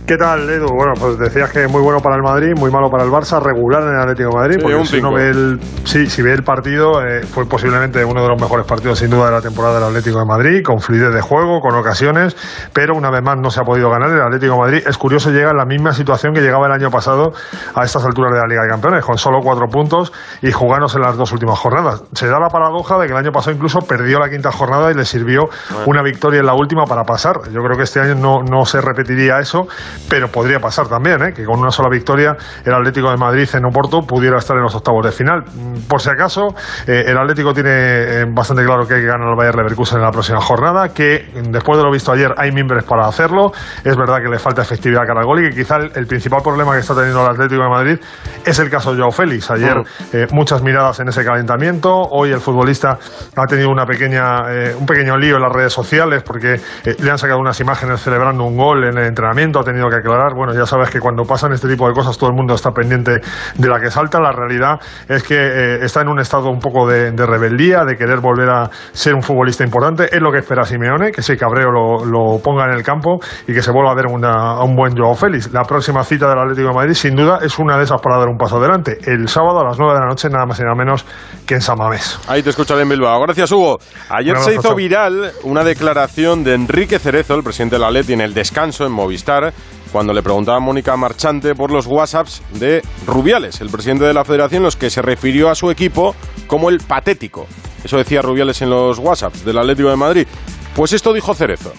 ¿Qué 0.07 0.15
tal, 0.15 0.49
Edu? 0.49 0.67
Bueno, 0.73 0.93
pues 0.97 1.19
decías 1.19 1.51
que 1.51 1.67
muy 1.67 1.81
bueno 1.81 1.99
para 1.99 2.15
el 2.15 2.21
Madrid, 2.21 2.53
muy 2.55 2.71
malo 2.71 2.89
para 2.89 3.03
el 3.03 3.09
Barça, 3.09 3.43
regular 3.43 3.83
en 3.83 3.89
el 3.89 3.99
Atlético 3.99 4.29
de 4.29 4.35
Madrid, 4.37 4.55
Sí, 4.55 4.61
porque 4.61 4.77
un 4.77 4.85
si 4.85 4.97
uno 4.99 5.11
ve 5.11 5.27
el, 5.27 5.59
sí, 5.83 6.07
si 6.07 6.21
ve 6.21 6.31
el 6.31 6.43
partido, 6.43 7.05
eh, 7.05 7.23
fue 7.23 7.45
posiblemente 7.45 8.05
uno 8.05 8.21
de 8.21 8.29
los 8.29 8.41
mejores 8.41 8.65
partidos 8.65 8.99
sin 8.99 9.09
duda 9.09 9.25
de 9.25 9.31
la 9.33 9.41
temporada 9.41 9.75
del 9.75 9.83
Atlético 9.83 10.19
de 10.19 10.25
Madrid, 10.25 10.63
con 10.63 10.79
fluidez 10.79 11.13
de 11.13 11.19
juego, 11.19 11.59
con 11.59 11.75
ocasiones, 11.75 12.37
pero 12.71 12.95
una 12.95 13.11
vez 13.11 13.21
más 13.21 13.35
no 13.35 13.49
se 13.49 13.59
ha 13.59 13.63
podido 13.63 13.89
ganar. 13.89 14.09
El 14.09 14.21
Atlético 14.21 14.53
de 14.53 14.59
Madrid, 14.59 14.83
es 14.87 14.97
curioso, 14.97 15.29
llega 15.29 15.51
en 15.51 15.57
la 15.57 15.65
misma 15.65 15.91
situación 15.91 16.33
que 16.33 16.39
llegaba 16.39 16.67
el 16.67 16.71
año 16.71 16.89
pasado 16.89 17.33
a 17.75 17.83
estas 17.83 18.05
alturas 18.05 18.31
de 18.31 18.39
la 18.39 18.47
Liga 18.47 18.61
de 18.61 18.69
Campeones, 18.69 19.03
con 19.03 19.17
solo 19.17 19.39
cuatro 19.43 19.67
puntos 19.67 20.13
y 20.41 20.53
jugándose 20.53 20.99
en 20.99 21.03
las 21.03 21.17
dos 21.17 21.33
últimas 21.33 21.59
jornadas. 21.59 22.01
Se 22.13 22.27
da 22.27 22.39
la 22.39 22.47
paradoja 22.47 22.97
de 22.97 23.07
que 23.07 23.11
el 23.11 23.19
año 23.19 23.33
pasado 23.33 23.57
incluso 23.57 23.79
perdió 23.79 24.19
la 24.19 24.29
quinta 24.29 24.53
jornada 24.53 24.89
y 24.89 24.93
le 24.93 25.03
sirvió 25.03 25.49
una 25.85 26.01
victoria 26.01 26.39
en 26.39 26.45
la 26.45 26.53
última 26.53 26.85
para 26.85 27.03
pasar. 27.03 27.35
Yo 27.51 27.59
creo 27.59 27.75
que 27.75 27.83
este 27.83 27.99
año 27.99 28.15
no, 28.15 28.41
no 28.49 28.63
se 28.63 28.79
repetiría 28.79 29.39
eso, 29.39 29.67
pero 30.09 30.29
podría 30.29 30.59
pasar 30.59 30.87
también, 30.87 31.21
¿eh? 31.21 31.33
que 31.33 31.43
con 31.43 31.59
una 31.59 31.71
sola 31.71 31.89
victoria 31.89 32.35
el 32.63 32.73
Atlético 32.73 33.09
de 33.11 33.17
Madrid 33.17 33.47
en 33.53 33.65
Oporto 33.65 34.01
pudiera 34.01 34.37
estar 34.37 34.55
en 34.55 34.63
los 34.63 34.75
octavos 34.75 35.05
de 35.05 35.11
final. 35.11 35.41
Mm, 35.41 35.87
Por 35.87 36.01
si 36.01 36.09
acaso, 36.09 36.47
eh, 36.85 37.05
el 37.07 37.17
Atlético 37.17 37.53
tiene 37.53 37.71
eh, 37.71 38.25
bastante 38.33 38.63
claro 38.63 38.87
que 38.87 38.95
hay 38.95 39.01
que 39.01 39.07
ganar 39.07 39.27
al 39.29 39.35
Bayer 39.35 39.55
Leverkusen 39.55 39.97
en 39.97 40.03
la 40.03 40.11
próxima 40.11 40.39
jornada, 40.41 40.89
que 40.89 41.29
mm, 41.33 41.51
después 41.51 41.77
de 41.77 41.83
lo 41.83 41.91
visto 41.91 42.11
ayer 42.11 42.33
hay 42.37 42.51
mimbres 42.51 42.83
para 42.83 43.07
hacerlo. 43.07 43.51
Es 43.83 43.95
verdad 43.95 44.17
que 44.17 44.29
le 44.29 44.39
falta 44.39 44.61
efectividad 44.61 45.01
cara 45.05 45.21
al 45.21 45.25
gol 45.25 45.43
y 45.43 45.49
que 45.49 45.55
quizá 45.55 45.77
el, 45.77 45.91
el 45.95 46.07
principal 46.07 46.41
problema 46.41 46.73
que 46.73 46.79
está 46.79 46.95
teniendo 46.95 47.23
el 47.23 47.31
Atlético 47.31 47.63
de 47.63 47.69
Madrid 47.69 47.99
es 48.45 48.59
el 48.59 48.69
caso 48.69 48.91
de 48.91 48.99
Joao 48.99 49.11
Félix. 49.11 49.51
Ayer 49.51 49.77
eh, 50.13 50.27
muchas 50.31 50.61
miradas 50.61 50.99
en 50.99 51.09
ese 51.09 51.23
calentamiento. 51.23 51.91
Hoy 51.93 52.31
el 52.31 52.39
futbolista 52.39 52.97
ha 53.35 53.45
tenido 53.45 53.69
una 53.69 53.85
pequeña, 53.85 54.41
un 54.77 54.85
pequeño 54.85 55.17
lío 55.17 55.35
en 55.35 55.41
las 55.41 55.51
redes 55.51 55.73
sociales 55.73 56.23
porque 56.23 56.59
le 56.99 57.11
han 57.11 57.17
sacado 57.17 57.39
unas 57.39 57.59
imágenes 57.59 58.01
celebrando 58.01 58.43
un 58.43 58.57
gol 58.57 58.83
en 58.85 58.97
el 58.97 59.05
entrenamiento. 59.05 59.59
Ha 59.59 59.63
tenido 59.63 59.86
que 59.89 59.97
aclarar. 59.97 60.33
Bueno, 60.35 60.53
ya 60.53 60.65
sabes 60.65 60.89
que 60.89 60.99
cuando 60.99 61.23
pasan 61.23 61.53
este 61.53 61.67
tipo 61.67 61.87
de 61.87 61.93
cosas 61.93 62.17
todo 62.17 62.29
el 62.29 62.35
mundo 62.35 62.53
está 62.55 62.71
pendiente 62.71 63.19
de 63.55 63.67
la 63.67 63.79
que 63.79 63.89
salta. 63.91 64.19
La 64.19 64.31
realidad 64.31 64.79
es 65.07 65.23
que 65.23 65.35
eh, 65.37 65.79
está 65.85 66.01
en 66.01 66.09
un 66.09 66.19
estado 66.19 66.49
un 66.49 66.59
poco 66.59 66.87
de, 66.87 67.11
de 67.11 67.25
rebeldía, 67.25 67.83
de 67.85 67.95
querer 67.95 68.19
volver 68.19 68.49
a 68.49 68.69
ser 68.91 69.13
un 69.15 69.21
futbolista 69.21 69.63
importante. 69.63 70.05
Es 70.15 70.21
lo 70.21 70.31
que 70.31 70.39
espera 70.39 70.63
Simeone, 70.63 71.11
que 71.11 71.21
ese 71.21 71.37
cabreo 71.37 71.71
lo, 71.71 72.05
lo 72.05 72.39
ponga 72.43 72.65
en 72.65 72.71
el 72.71 72.83
campo 72.83 73.19
y 73.47 73.53
que 73.53 73.61
se 73.61 73.71
vuelva 73.71 73.91
a 73.91 73.95
ver 73.95 74.07
una- 74.07 74.57
a 74.57 74.63
un 74.63 74.75
buen 74.75 74.95
Joao 74.97 75.13
Félix. 75.15 75.51
La 75.51 75.63
próxima 75.63 76.03
cita 76.03 76.27
del 76.29 76.39
Atlético 76.39 76.69
de 76.69 76.73
Madrid, 76.75 76.93
sin 76.93 77.15
duda, 77.15 77.39
es 77.41 77.57
una 77.59 77.77
de 77.77 77.83
esas 77.83 78.01
para 78.01 78.17
dar 78.17 78.27
un 78.27 78.37
paso 78.37 78.57
adelante. 78.57 78.97
El 79.05 79.27
sábado 79.27 79.59
a 79.61 79.63
las 79.65 79.77
9 79.79 79.93
de 79.93 79.99
la 79.99 80.05
noche, 80.07 80.29
nada 80.29 80.45
más 80.45 80.59
y 80.59 80.63
nada 80.63 80.75
menos 80.75 81.05
que 81.45 81.55
en 81.55 81.61
San 81.61 81.77
Mamés. 81.77 82.19
Ahí 82.27 82.43
te 82.43 82.49
escucharé 82.49 82.81
en 82.81 82.89
Bilbao. 82.89 83.21
Gracias, 83.21 83.51
Hugo. 83.51 83.77
Ayer 84.09 84.37
se 84.37 84.55
hizo 84.55 84.75
viral 84.75 85.31
una 85.43 85.63
declaración 85.63 86.43
de 86.43 86.53
Enrique 86.53 86.99
Cerezo, 86.99 87.35
el 87.35 87.43
presidente 87.43 87.75
de 87.75 87.79
la 87.81 87.91
Leti, 87.91 88.13
en 88.13 88.21
el 88.21 88.33
descanso 88.33 88.85
en 88.85 88.91
Movistar, 88.91 89.53
cuando 89.91 90.13
le 90.13 90.23
preguntaba 90.23 90.57
a 90.57 90.61
Mónica 90.61 90.95
Marchante 90.97 91.55
por 91.55 91.71
los 91.71 91.85
WhatsApps 91.87 92.41
de 92.53 92.81
Rubiales, 93.05 93.61
el 93.61 93.69
presidente 93.69 94.05
de 94.05 94.13
la 94.13 94.25
federación, 94.25 94.63
los 94.63 94.75
que 94.75 94.89
se 94.89 95.01
refirió 95.01 95.49
a 95.49 95.55
su 95.55 95.69
equipo 95.71 96.15
como 96.47 96.69
el 96.69 96.79
patético. 96.79 97.47
Eso 97.83 97.97
decía 97.97 98.21
Rubiales 98.21 98.61
en 98.61 98.69
los 98.69 98.99
WhatsApps 98.99 99.45
del 99.45 99.57
Atlético 99.57 99.89
de 99.89 99.95
Madrid. 99.95 100.27
Pues 100.75 100.93
esto 100.93 101.13
dijo 101.13 101.33
Cerezo. 101.33 101.73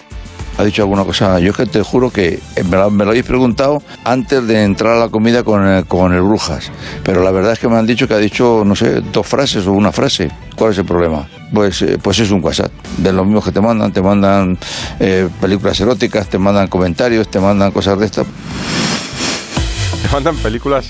ha 0.57 0.63
dicho 0.65 0.81
alguna 0.81 1.05
cosa. 1.05 1.39
Yo 1.39 1.51
es 1.51 1.57
que 1.57 1.65
te 1.65 1.81
juro 1.83 2.09
que 2.09 2.39
eh, 2.55 2.63
me 2.63 2.75
lo, 2.77 2.89
me 2.91 3.05
lo 3.05 3.11
habéis 3.11 3.25
preguntado 3.25 3.81
antes 4.03 4.45
de 4.45 4.63
entrar 4.63 4.97
a 4.97 4.99
la 4.99 5.09
comida 5.09 5.43
con 5.43 5.65
el, 5.65 5.85
con 5.85 6.13
el 6.13 6.21
Brujas. 6.21 6.69
Pero 7.03 7.23
la 7.23 7.31
verdad 7.31 7.53
es 7.53 7.59
que 7.59 7.69
me 7.69 7.77
han 7.77 7.85
dicho 7.87 8.07
que 8.07 8.13
ha 8.13 8.17
dicho, 8.17 8.63
no 8.65 8.75
sé, 8.75 9.01
dos 9.01 9.25
frases 9.25 9.65
o 9.67 9.71
una 9.71 9.91
frase. 9.93 10.29
¿Cuál 10.57 10.71
es 10.71 10.77
el 10.79 10.85
problema? 10.85 11.27
Pues, 11.53 11.81
eh, 11.81 11.97
pues 12.01 12.19
es 12.19 12.29
un 12.31 12.43
WhatsApp. 12.43 12.71
De 13.01 13.13
los 13.13 13.25
mismos 13.25 13.45
que 13.45 13.51
te 13.51 13.61
mandan. 13.61 13.91
Te 13.91 14.01
mandan 14.01 14.57
eh, 14.99 15.29
películas 15.41 15.79
eróticas, 15.79 16.27
te 16.27 16.37
mandan 16.37 16.67
comentarios, 16.67 17.29
te 17.29 17.39
mandan 17.39 17.71
cosas 17.71 17.99
de 17.99 18.05
estas. 18.05 18.27
Me 20.03 20.09
mandan 20.11 20.35
películas 20.37 20.87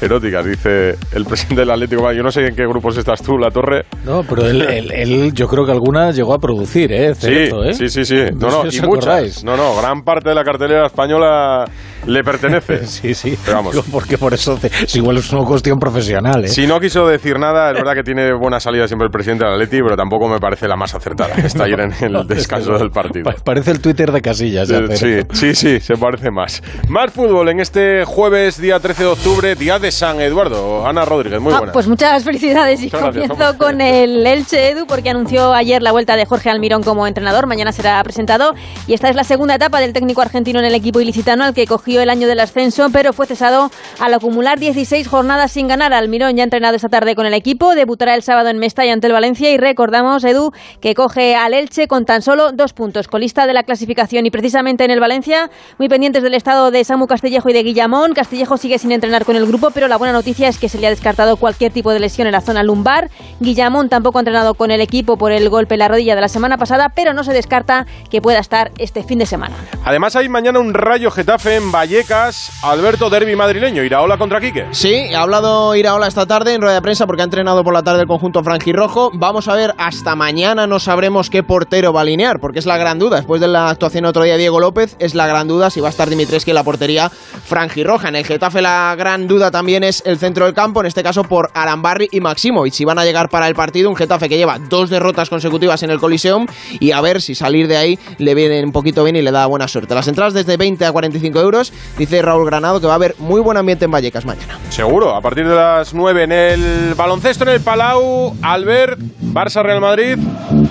eróticas, 0.00 0.44
dice 0.44 0.96
el 1.12 1.24
presidente 1.24 1.60
del 1.62 1.70
Atlético. 1.70 2.12
Yo 2.12 2.22
no 2.22 2.30
sé 2.30 2.46
en 2.46 2.54
qué 2.54 2.66
grupos 2.66 2.96
estás 2.96 3.22
tú, 3.22 3.38
La 3.38 3.50
Torre. 3.50 3.84
No, 4.04 4.22
pero 4.28 4.46
él, 4.46 4.62
él- 4.62 4.92
él, 4.92 5.32
yo 5.32 5.48
creo 5.48 5.64
que 5.64 5.72
alguna 5.72 6.10
llegó 6.10 6.34
a 6.34 6.38
producir, 6.38 6.92
¿eh? 6.92 7.14
Cerezo, 7.14 7.62
sí, 7.62 7.68
¿eh? 7.68 7.74
sí, 7.74 7.88
sí, 7.88 8.04
sí. 8.04 8.14
No, 8.34 8.48
No 8.50 8.64
no, 8.64 8.70
y 8.70 8.80
muchas. 8.80 9.44
No, 9.44 9.56
no, 9.56 9.76
gran 9.76 10.02
parte 10.02 10.28
de 10.30 10.34
la 10.34 10.44
cartelera 10.44 10.86
española 10.86 11.64
le 12.06 12.22
pertenece. 12.22 12.86
sí, 12.86 13.14
sí. 13.14 13.36
Pero 13.44 13.56
vamos. 13.58 13.76
Porque 13.90 14.18
por 14.18 14.34
eso, 14.34 14.58
es 14.62 14.94
igual 14.96 15.16
es 15.18 15.30
una 15.32 15.44
cuestión 15.44 15.78
profesional, 15.78 16.44
¿eh? 16.44 16.48
Si 16.48 16.66
no 16.66 16.78
quiso 16.80 17.06
decir 17.06 17.38
nada, 17.38 17.70
es 17.70 17.74
verdad 17.76 17.94
que 17.94 18.02
tiene 18.02 18.32
buena 18.34 18.60
salida 18.60 18.86
siempre 18.86 19.06
el 19.06 19.12
presidente 19.12 19.44
del 19.44 19.54
Atleti, 19.54 19.78
pero 19.82 19.96
tampoco 19.96 20.28
me 20.28 20.38
parece 20.38 20.68
la 20.68 20.76
más 20.76 20.94
acertada. 20.94 21.34
Está 21.36 21.64
ayer 21.64 21.80
en 21.80 21.92
el 22.14 22.26
descanso 22.28 22.78
del 22.78 22.90
partido. 22.90 23.24
Pa- 23.24 23.34
Parece 23.44 23.70
el 23.70 23.80
Twitter 23.80 24.10
de 24.12 24.20
Casillas. 24.22 24.68
ya, 24.68 24.78
Eh, 24.78 24.96
Sí, 24.96 25.14
sí, 25.32 25.54
sí, 25.54 25.80
se 25.80 25.96
parece 25.96 26.30
más. 26.30 26.62
Más 26.88 27.10
fútbol 27.12 27.48
en 27.48 27.60
este 27.60 28.04
jueves, 28.04 28.60
día 28.60 28.78
13 28.80 29.02
de 29.04 29.08
octubre, 29.08 29.54
día 29.54 29.78
de 29.78 29.83
San 29.90 30.20
Eduardo. 30.20 30.86
Ana 30.86 31.04
Rodríguez, 31.04 31.40
muy 31.40 31.52
Ah, 31.52 31.58
buena. 31.58 31.72
pues 31.72 31.86
muchas 31.88 32.24
felicidades 32.24 32.80
y 32.80 32.84
Muchas 32.84 33.00
gracias, 33.00 33.28
comienzo 33.28 33.44
vamos. 33.44 33.56
con 33.56 33.80
el 33.80 34.26
Elche 34.26 34.70
Edu 34.70 34.86
porque 34.86 35.10
anunció 35.10 35.52
ayer 35.52 35.82
la 35.82 35.92
vuelta 35.92 36.16
de 36.16 36.26
Jorge 36.26 36.50
Almirón 36.50 36.82
como 36.82 37.06
entrenador, 37.06 37.46
mañana 37.46 37.72
será 37.72 38.02
presentado 38.02 38.54
y 38.86 38.94
esta 38.94 39.08
es 39.08 39.16
la 39.16 39.24
segunda 39.24 39.54
etapa 39.54 39.80
del 39.80 39.92
técnico 39.92 40.22
argentino 40.22 40.58
en 40.58 40.64
el 40.64 40.74
equipo 40.74 41.00
ilicitano 41.00 41.44
al 41.44 41.54
que 41.54 41.66
cogió 41.66 42.00
el 42.00 42.10
año 42.10 42.26
del 42.26 42.40
ascenso 42.40 42.88
pero 42.92 43.12
fue 43.12 43.26
cesado 43.26 43.70
al 44.00 44.14
acumular 44.14 44.58
16 44.58 45.06
jornadas 45.08 45.52
sin 45.52 45.68
ganar. 45.68 45.92
Almirón 45.92 46.36
ya 46.36 46.42
ha 46.42 46.44
entrenado 46.44 46.76
esta 46.76 46.88
tarde 46.88 47.14
con 47.14 47.26
el 47.26 47.34
equipo, 47.34 47.74
debutará 47.74 48.14
el 48.14 48.22
sábado 48.22 48.48
en 48.48 48.58
Mestalla 48.58 48.92
ante 48.92 49.06
el 49.06 49.12
Valencia 49.12 49.50
y 49.50 49.56
recordamos 49.58 50.24
Edu 50.24 50.52
que 50.80 50.94
coge 50.94 51.36
al 51.36 51.54
Elche 51.54 51.86
con 51.88 52.04
tan 52.04 52.22
solo 52.22 52.52
dos 52.52 52.72
puntos, 52.72 53.08
colista 53.08 53.46
de 53.46 53.52
la 53.54 53.62
clasificación 53.62 54.26
y 54.26 54.30
precisamente 54.30 54.84
en 54.84 54.90
el 54.90 55.00
Valencia 55.00 55.50
muy 55.78 55.88
pendientes 55.88 56.22
del 56.22 56.34
estado 56.34 56.70
de 56.70 56.84
Samu 56.84 57.06
Castillejo 57.06 57.48
y 57.50 57.52
de 57.52 57.62
Guillamón. 57.62 58.14
Castillejo 58.14 58.56
sigue 58.56 58.78
sin 58.78 58.92
entrenar 58.92 59.24
con 59.24 59.36
el 59.36 59.46
grupo 59.46 59.70
pero 59.74 59.88
la 59.88 59.98
buena 59.98 60.12
noticia 60.12 60.48
es 60.48 60.58
que 60.58 60.68
se 60.68 60.78
le 60.78 60.86
ha 60.86 60.90
descartado 60.90 61.36
cualquier 61.36 61.72
tipo 61.72 61.92
de 61.92 61.98
lesión 61.98 62.26
en 62.26 62.32
la 62.32 62.40
zona 62.40 62.62
lumbar. 62.62 63.10
Guillamón 63.40 63.88
tampoco 63.88 64.18
ha 64.18 64.20
entrenado 64.20 64.54
con 64.54 64.70
el 64.70 64.80
equipo 64.80 65.18
por 65.18 65.32
el 65.32 65.50
golpe 65.50 65.74
en 65.74 65.80
la 65.80 65.88
rodilla 65.88 66.14
de 66.14 66.20
la 66.20 66.28
semana 66.28 66.56
pasada, 66.56 66.92
pero 66.94 67.12
no 67.12 67.24
se 67.24 67.32
descarta 67.32 67.86
que 68.10 68.22
pueda 68.22 68.38
estar 68.38 68.70
este 68.78 69.02
fin 69.02 69.18
de 69.18 69.26
semana. 69.26 69.56
Además 69.84 70.14
hay 70.14 70.28
mañana 70.28 70.60
un 70.60 70.72
Rayo 70.72 71.10
Getafe 71.10 71.56
en 71.56 71.72
Vallecas, 71.72 72.52
Alberto 72.62 73.10
Derby 73.10 73.34
madrileño, 73.34 73.82
Iraola 73.82 74.16
contra 74.16 74.40
Quique. 74.40 74.66
Sí, 74.70 75.12
ha 75.12 75.22
hablado 75.22 75.74
Iraola 75.74 76.06
esta 76.06 76.26
tarde 76.26 76.54
en 76.54 76.62
rueda 76.62 76.74
de 76.74 76.82
prensa 76.82 77.06
porque 77.06 77.22
ha 77.22 77.24
entrenado 77.24 77.64
por 77.64 77.74
la 77.74 77.82
tarde 77.82 78.02
el 78.02 78.06
conjunto 78.06 78.44
franjirrojo. 78.44 79.10
Vamos 79.14 79.48
a 79.48 79.54
ver, 79.54 79.74
hasta 79.78 80.14
mañana 80.14 80.68
no 80.68 80.78
sabremos 80.78 81.30
qué 81.30 81.42
portero 81.42 81.92
va 81.92 82.00
a 82.00 82.02
alinear, 82.02 82.38
porque 82.40 82.60
es 82.60 82.66
la 82.66 82.78
gran 82.78 83.00
duda. 83.00 83.16
Después 83.16 83.40
de 83.40 83.48
la 83.48 83.70
actuación 83.70 84.04
otro 84.04 84.22
día 84.22 84.36
Diego 84.36 84.60
López, 84.60 84.96
es 85.00 85.14
la 85.14 85.26
gran 85.26 85.48
duda 85.48 85.70
si 85.70 85.80
va 85.80 85.88
a 85.88 85.90
estar 85.90 86.08
Dimitrescu 86.08 86.50
en 86.50 86.54
la 86.54 86.64
portería 86.64 87.08
franjirroja. 87.08 88.08
En 88.08 88.16
el 88.16 88.24
Getafe 88.24 88.62
la 88.62 88.94
gran 88.96 89.26
duda 89.26 89.50
también 89.50 89.63
también 89.64 89.82
es 89.82 90.02
el 90.04 90.18
centro 90.18 90.44
del 90.44 90.52
campo, 90.52 90.80
en 90.80 90.86
este 90.86 91.02
caso 91.02 91.24
por 91.24 91.50
Arambarri 91.54 92.10
y 92.12 92.20
Maximovic. 92.20 92.74
Si 92.74 92.84
van 92.84 92.98
a 92.98 93.04
llegar 93.06 93.30
para 93.30 93.48
el 93.48 93.54
partido, 93.54 93.88
un 93.88 93.96
Getafe 93.96 94.28
que 94.28 94.36
lleva 94.36 94.58
dos 94.58 94.90
derrotas 94.90 95.30
consecutivas 95.30 95.82
en 95.82 95.88
el 95.88 95.98
Coliseum 95.98 96.46
y 96.80 96.92
a 96.92 97.00
ver 97.00 97.22
si 97.22 97.34
salir 97.34 97.66
de 97.66 97.78
ahí 97.78 97.98
le 98.18 98.34
viene 98.34 98.62
un 98.62 98.72
poquito 98.72 99.02
bien 99.04 99.16
y 99.16 99.22
le 99.22 99.30
da 99.30 99.46
buena 99.46 99.66
suerte. 99.66 99.94
Las 99.94 100.06
entradas 100.06 100.34
desde 100.34 100.58
20 100.58 100.84
a 100.84 100.92
45 100.92 101.40
euros, 101.40 101.72
dice 101.96 102.20
Raúl 102.20 102.44
Granado 102.44 102.78
que 102.78 102.86
va 102.86 102.92
a 102.92 102.96
haber 102.96 103.14
muy 103.18 103.40
buen 103.40 103.56
ambiente 103.56 103.86
en 103.86 103.90
Vallecas 103.90 104.26
mañana. 104.26 104.58
Seguro, 104.68 105.14
a 105.14 105.22
partir 105.22 105.48
de 105.48 105.54
las 105.54 105.94
9 105.94 106.24
en 106.24 106.32
el 106.32 106.94
baloncesto 106.94 107.44
en 107.44 107.50
el 107.54 107.62
Palau, 107.62 108.36
Albert, 108.42 109.00
Barça 109.32 109.62
Real 109.62 109.80
Madrid. 109.80 110.18